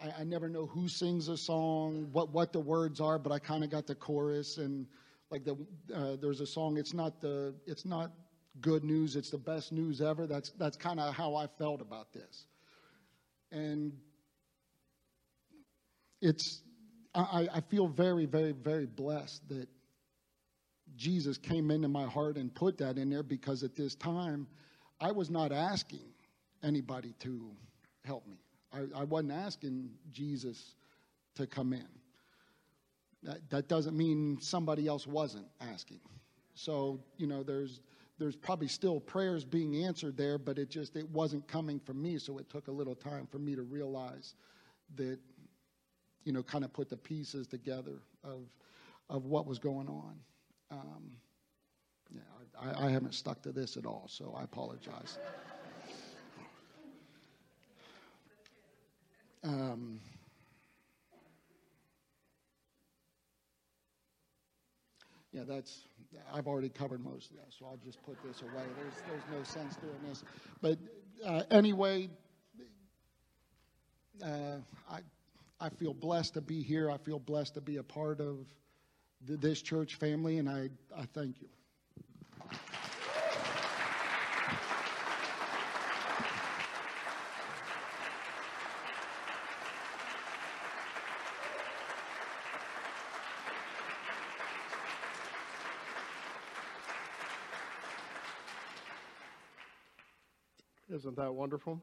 I, 0.00 0.20
I 0.20 0.24
never 0.24 0.48
know 0.48 0.66
who 0.66 0.88
sings 0.88 1.28
a 1.28 1.36
song, 1.36 2.08
what, 2.12 2.30
what 2.30 2.52
the 2.52 2.60
words 2.60 3.00
are, 3.00 3.18
but 3.18 3.32
I 3.32 3.38
kind 3.38 3.64
of 3.64 3.70
got 3.70 3.86
the 3.86 3.94
chorus 3.94 4.58
and 4.58 4.86
like 5.30 5.44
the, 5.44 5.56
uh, 5.94 6.16
there's 6.20 6.40
a 6.40 6.46
song, 6.46 6.76
it's 6.76 6.94
not 6.94 7.20
the, 7.20 7.54
it's 7.66 7.84
not 7.84 8.12
good 8.60 8.84
news, 8.84 9.16
it's 9.16 9.30
the 9.30 9.38
best 9.38 9.72
news 9.72 10.00
ever. 10.00 10.26
That's, 10.26 10.50
that's 10.58 10.76
kind 10.76 11.00
of 11.00 11.14
how 11.14 11.34
I 11.34 11.46
felt 11.58 11.80
about 11.80 12.12
this. 12.12 12.46
And 13.50 13.92
it's, 16.20 16.62
I, 17.14 17.48
I 17.52 17.60
feel 17.62 17.88
very, 17.88 18.26
very, 18.26 18.52
very 18.52 18.86
blessed 18.86 19.48
that 19.48 19.68
Jesus 20.96 21.38
came 21.38 21.70
into 21.70 21.88
my 21.88 22.04
heart 22.04 22.36
and 22.36 22.54
put 22.54 22.78
that 22.78 22.98
in 22.98 23.10
there 23.10 23.22
because 23.22 23.62
at 23.62 23.74
this 23.74 23.94
time 23.94 24.46
I 25.00 25.12
was 25.12 25.30
not 25.30 25.52
asking 25.52 26.12
anybody 26.62 27.14
to 27.20 27.50
help 28.04 28.26
me. 28.26 28.43
I, 28.74 29.00
I 29.00 29.04
wasn't 29.04 29.32
asking 29.32 29.90
Jesus 30.10 30.74
to 31.36 31.46
come 31.46 31.72
in. 31.72 31.86
That, 33.22 33.38
that 33.50 33.68
doesn't 33.68 33.96
mean 33.96 34.38
somebody 34.40 34.86
else 34.86 35.06
wasn't 35.06 35.46
asking. 35.60 36.00
So, 36.54 37.00
you 37.16 37.26
know, 37.26 37.42
there's 37.42 37.80
there's 38.16 38.36
probably 38.36 38.68
still 38.68 39.00
prayers 39.00 39.44
being 39.44 39.84
answered 39.84 40.16
there, 40.16 40.38
but 40.38 40.58
it 40.58 40.70
just 40.70 40.94
it 40.96 41.08
wasn't 41.10 41.48
coming 41.48 41.80
from 41.80 42.00
me, 42.00 42.18
so 42.18 42.38
it 42.38 42.48
took 42.48 42.68
a 42.68 42.70
little 42.70 42.94
time 42.94 43.26
for 43.26 43.38
me 43.38 43.56
to 43.56 43.62
realize 43.62 44.34
that 44.94 45.18
you 46.24 46.32
know, 46.32 46.42
kind 46.42 46.64
of 46.64 46.72
put 46.72 46.88
the 46.88 46.96
pieces 46.96 47.46
together 47.46 48.02
of, 48.24 48.40
of 49.08 49.26
what 49.26 49.46
was 49.46 49.58
going 49.58 49.88
on. 49.88 50.14
Um, 50.70 51.12
yeah, 52.10 52.20
I, 52.60 52.86
I 52.86 52.90
haven't 52.90 53.14
stuck 53.14 53.42
to 53.42 53.52
this 53.52 53.76
at 53.76 53.86
all, 53.86 54.06
so 54.08 54.34
I 54.36 54.42
apologize. 54.42 55.18
Um, 59.44 60.00
yeah, 65.32 65.42
that's, 65.46 65.82
I've 66.32 66.46
already 66.46 66.70
covered 66.70 67.04
most 67.04 67.30
of 67.30 67.36
that, 67.36 67.52
so 67.58 67.66
I'll 67.66 67.78
just 67.84 68.02
put 68.06 68.16
this 68.26 68.40
away. 68.40 68.64
There's, 68.78 68.94
there's 69.06 69.38
no 69.38 69.42
sense 69.42 69.76
doing 69.76 70.08
this. 70.08 70.24
But 70.62 70.78
uh, 71.26 71.42
anyway, 71.50 72.08
uh, 74.24 74.56
I, 74.90 75.00
I 75.60 75.68
feel 75.68 75.92
blessed 75.92 76.34
to 76.34 76.40
be 76.40 76.62
here. 76.62 76.90
I 76.90 76.96
feel 76.96 77.18
blessed 77.18 77.54
to 77.54 77.60
be 77.60 77.76
a 77.76 77.82
part 77.82 78.20
of 78.20 78.46
this 79.26 79.60
church 79.60 79.96
family, 79.96 80.38
and 80.38 80.48
I, 80.48 80.70
I 80.96 81.04
thank 81.12 81.42
you. 81.42 81.48
Isn't 100.94 101.16
that 101.16 101.34
wonderful? 101.34 101.82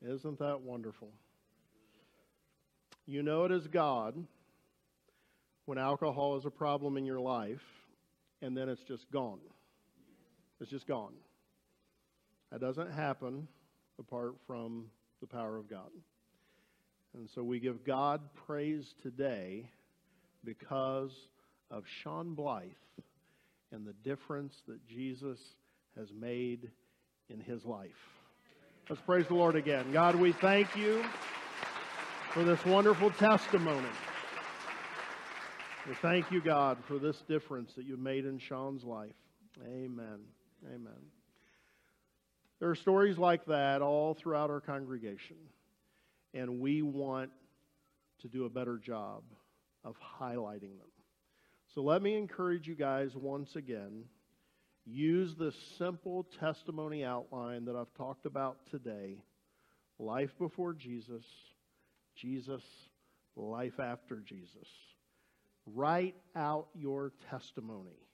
Isn't 0.00 0.38
that 0.38 0.62
wonderful? 0.62 1.10
You 3.04 3.22
know 3.22 3.44
it 3.44 3.52
is 3.52 3.66
God 3.66 4.14
when 5.66 5.76
alcohol 5.76 6.38
is 6.38 6.46
a 6.46 6.50
problem 6.50 6.96
in 6.96 7.04
your 7.04 7.20
life, 7.20 7.60
and 8.40 8.56
then 8.56 8.70
it's 8.70 8.82
just 8.88 9.10
gone. 9.12 9.40
It's 10.58 10.70
just 10.70 10.86
gone. 10.86 11.12
That 12.50 12.62
doesn't 12.62 12.92
happen 12.92 13.46
apart 13.98 14.36
from 14.46 14.86
the 15.20 15.26
power 15.26 15.58
of 15.58 15.68
God. 15.68 15.90
And 17.14 17.28
so 17.34 17.42
we 17.42 17.60
give 17.60 17.84
God 17.84 18.22
praise 18.46 18.94
today 19.02 19.68
because 20.44 21.12
of 21.70 21.84
Sean 22.02 22.34
Blythe 22.34 22.70
and 23.70 23.86
the 23.86 23.92
difference 24.02 24.54
that 24.66 24.86
Jesus 24.86 25.38
has 25.94 26.08
made 26.18 26.70
in 27.30 27.40
his 27.40 27.64
life. 27.64 27.90
Let's 28.88 29.02
praise 29.02 29.26
the 29.26 29.34
Lord 29.34 29.56
again. 29.56 29.92
God, 29.92 30.14
we 30.16 30.32
thank 30.32 30.74
you 30.76 31.04
for 32.30 32.44
this 32.44 32.64
wonderful 32.64 33.10
testimony. 33.10 33.88
We 35.86 35.94
thank 35.94 36.30
you, 36.30 36.40
God, 36.40 36.78
for 36.86 36.98
this 36.98 37.22
difference 37.28 37.74
that 37.74 37.84
you've 37.84 37.98
made 37.98 38.24
in 38.24 38.38
Sean's 38.38 38.84
life. 38.84 39.14
Amen. 39.66 40.20
Amen. 40.66 41.02
There 42.60 42.70
are 42.70 42.74
stories 42.74 43.18
like 43.18 43.44
that 43.46 43.82
all 43.82 44.14
throughout 44.14 44.50
our 44.50 44.60
congregation, 44.60 45.36
and 46.34 46.60
we 46.60 46.82
want 46.82 47.30
to 48.20 48.28
do 48.28 48.44
a 48.44 48.50
better 48.50 48.78
job 48.78 49.22
of 49.84 49.96
highlighting 50.20 50.76
them 50.78 50.90
So 51.74 51.82
let 51.82 52.02
me 52.02 52.16
encourage 52.16 52.66
you 52.66 52.74
guys 52.74 53.14
once 53.14 53.54
again 53.56 54.04
use 54.90 55.34
this 55.36 55.54
simple 55.76 56.26
testimony 56.40 57.04
outline 57.04 57.66
that 57.66 57.76
I've 57.76 57.92
talked 57.94 58.26
about 58.26 58.58
today 58.70 59.22
life 59.98 60.30
before 60.38 60.72
Jesus, 60.72 61.24
Jesus, 62.14 62.62
life 63.36 63.78
after 63.80 64.16
Jesus. 64.16 64.68
Write 65.66 66.14
out 66.34 66.68
your 66.74 67.12
testimony, 67.30 68.06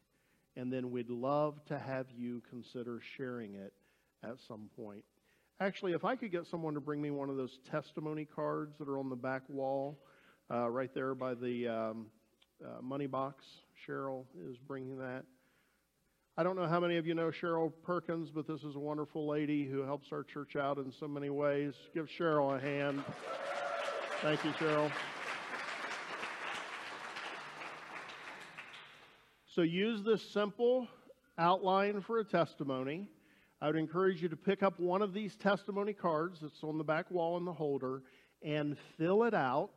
and 0.56 0.72
then 0.72 0.90
we'd 0.90 1.10
love 1.10 1.64
to 1.66 1.78
have 1.78 2.06
you 2.16 2.42
consider 2.50 3.00
sharing 3.16 3.54
it 3.54 3.72
at 4.24 4.36
some 4.48 4.68
point. 4.76 5.04
Actually, 5.60 5.92
if 5.92 6.04
I 6.04 6.16
could 6.16 6.32
get 6.32 6.46
someone 6.46 6.74
to 6.74 6.80
bring 6.80 7.00
me 7.00 7.10
one 7.10 7.30
of 7.30 7.36
those 7.36 7.60
testimony 7.70 8.24
cards 8.24 8.74
that 8.78 8.88
are 8.88 8.98
on 8.98 9.08
the 9.08 9.16
back 9.16 9.42
wall, 9.48 10.00
uh, 10.50 10.68
right 10.68 10.92
there 10.94 11.14
by 11.14 11.34
the 11.34 11.68
um, 11.68 12.06
uh, 12.64 12.82
money 12.82 13.06
box, 13.06 13.44
Cheryl 13.86 14.24
is 14.48 14.56
bringing 14.58 14.98
that. 14.98 15.24
I 16.36 16.42
don't 16.42 16.56
know 16.56 16.66
how 16.66 16.80
many 16.80 16.96
of 16.96 17.06
you 17.06 17.14
know 17.14 17.30
Cheryl 17.30 17.72
Perkins, 17.84 18.28
but 18.28 18.44
this 18.44 18.64
is 18.64 18.74
a 18.74 18.78
wonderful 18.80 19.28
lady 19.28 19.66
who 19.66 19.82
helps 19.82 20.08
our 20.10 20.24
church 20.24 20.56
out 20.56 20.78
in 20.78 20.90
so 20.90 21.06
many 21.06 21.30
ways. 21.30 21.74
Give 21.94 22.08
Cheryl 22.08 22.56
a 22.56 22.60
hand. 22.60 23.04
Thank 24.20 24.44
you, 24.44 24.50
Cheryl. 24.50 24.90
So 29.46 29.62
use 29.62 30.02
this 30.02 30.28
simple 30.28 30.88
outline 31.38 32.00
for 32.00 32.18
a 32.18 32.24
testimony. 32.24 33.08
I 33.60 33.68
would 33.68 33.76
encourage 33.76 34.20
you 34.20 34.28
to 34.28 34.36
pick 34.36 34.64
up 34.64 34.80
one 34.80 35.02
of 35.02 35.14
these 35.14 35.36
testimony 35.36 35.92
cards 35.92 36.40
that's 36.42 36.64
on 36.64 36.78
the 36.78 36.84
back 36.84 37.12
wall 37.12 37.36
in 37.36 37.44
the 37.44 37.52
holder 37.52 38.02
and 38.42 38.76
fill 38.98 39.22
it 39.22 39.34
out 39.34 39.70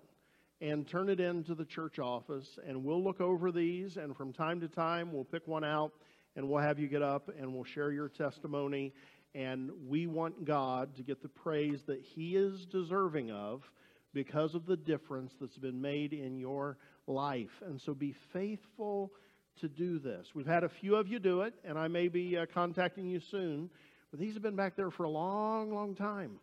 and 0.59 0.87
turn 0.87 1.09
it 1.09 1.19
into 1.19 1.53
the 1.53 1.65
church 1.65 1.99
office. 1.99 2.57
And 2.67 2.83
we'll 2.83 3.03
look 3.03 3.21
over 3.21 3.51
these, 3.51 3.97
and 3.97 4.17
from 4.17 4.33
time 4.33 4.59
to 4.61 4.67
time, 4.67 5.13
we'll 5.13 5.23
pick 5.23 5.47
one 5.47 5.63
out 5.63 5.91
and 6.37 6.47
we'll 6.47 6.61
have 6.61 6.79
you 6.79 6.87
get 6.87 7.01
up 7.01 7.29
and 7.37 7.53
we'll 7.53 7.65
share 7.65 7.91
your 7.91 8.07
testimony. 8.07 8.93
And 9.35 9.71
we 9.89 10.07
want 10.07 10.45
God 10.45 10.95
to 10.95 11.03
get 11.03 11.21
the 11.21 11.27
praise 11.27 11.81
that 11.87 11.99
He 11.99 12.37
is 12.37 12.65
deserving 12.71 13.31
of 13.31 13.63
because 14.13 14.55
of 14.55 14.65
the 14.65 14.77
difference 14.77 15.33
that's 15.41 15.57
been 15.57 15.81
made 15.81 16.13
in 16.13 16.37
your 16.37 16.77
life. 17.07 17.51
And 17.65 17.81
so 17.81 17.93
be 17.93 18.15
faithful 18.31 19.11
to 19.61 19.67
do 19.67 19.99
this. 19.99 20.27
We've 20.35 20.47
had 20.47 20.63
a 20.63 20.69
few 20.69 20.95
of 20.95 21.07
you 21.07 21.19
do 21.19 21.41
it, 21.41 21.55
and 21.65 21.77
I 21.77 21.87
may 21.87 22.07
be 22.07 22.37
uh, 22.37 22.45
contacting 22.53 23.07
you 23.07 23.19
soon, 23.31 23.69
but 24.11 24.19
these 24.19 24.35
have 24.35 24.43
been 24.43 24.55
back 24.55 24.75
there 24.75 24.91
for 24.91 25.03
a 25.03 25.09
long, 25.09 25.73
long 25.73 25.95
time. 25.95 26.39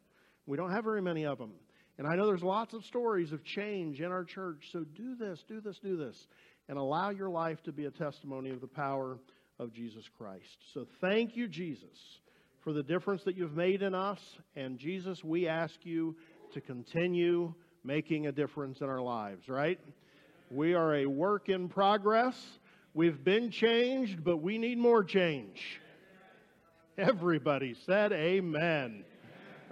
We 0.46 0.56
don't 0.56 0.72
have 0.72 0.84
very 0.84 1.00
many 1.00 1.24
of 1.24 1.38
them. 1.38 1.52
And 1.98 2.06
I 2.08 2.16
know 2.16 2.26
there's 2.26 2.42
lots 2.42 2.74
of 2.74 2.84
stories 2.84 3.30
of 3.30 3.44
change 3.44 4.00
in 4.00 4.10
our 4.10 4.24
church, 4.24 4.68
so 4.72 4.80
do 4.80 5.14
this, 5.14 5.42
do 5.46 5.60
this, 5.60 5.78
do 5.78 5.96
this, 5.96 6.26
and 6.68 6.76
allow 6.76 7.10
your 7.10 7.30
life 7.30 7.62
to 7.62 7.72
be 7.72 7.84
a 7.84 7.90
testimony 7.92 8.50
of 8.50 8.60
the 8.60 8.66
power 8.66 9.18
of 9.58 9.72
Jesus 9.72 10.04
Christ. 10.18 10.58
So 10.72 10.86
thank 11.00 11.36
you, 11.36 11.48
Jesus, 11.48 12.20
for 12.62 12.72
the 12.72 12.82
difference 12.82 13.22
that 13.24 13.36
you've 13.36 13.56
made 13.56 13.82
in 13.82 13.94
us. 13.94 14.20
And 14.56 14.78
Jesus, 14.78 15.22
we 15.22 15.46
ask 15.48 15.74
you 15.82 16.16
to 16.52 16.60
continue 16.60 17.54
making 17.84 18.26
a 18.26 18.32
difference 18.32 18.80
in 18.80 18.88
our 18.88 19.02
lives, 19.02 19.48
right? 19.48 19.78
We 20.50 20.74
are 20.74 20.94
a 20.94 21.06
work 21.06 21.48
in 21.48 21.68
progress. 21.68 22.36
We've 22.94 23.22
been 23.22 23.50
changed, 23.50 24.24
but 24.24 24.38
we 24.38 24.58
need 24.58 24.78
more 24.78 25.04
change. 25.04 25.80
Everybody 26.96 27.74
said 27.86 28.12
amen. 28.12 29.04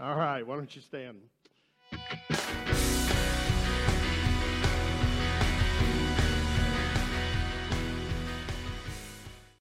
All 0.01 0.16
right, 0.16 0.45
why 0.47 0.57
don't 0.57 0.74
you 0.74 0.83
stand? 0.83 1.18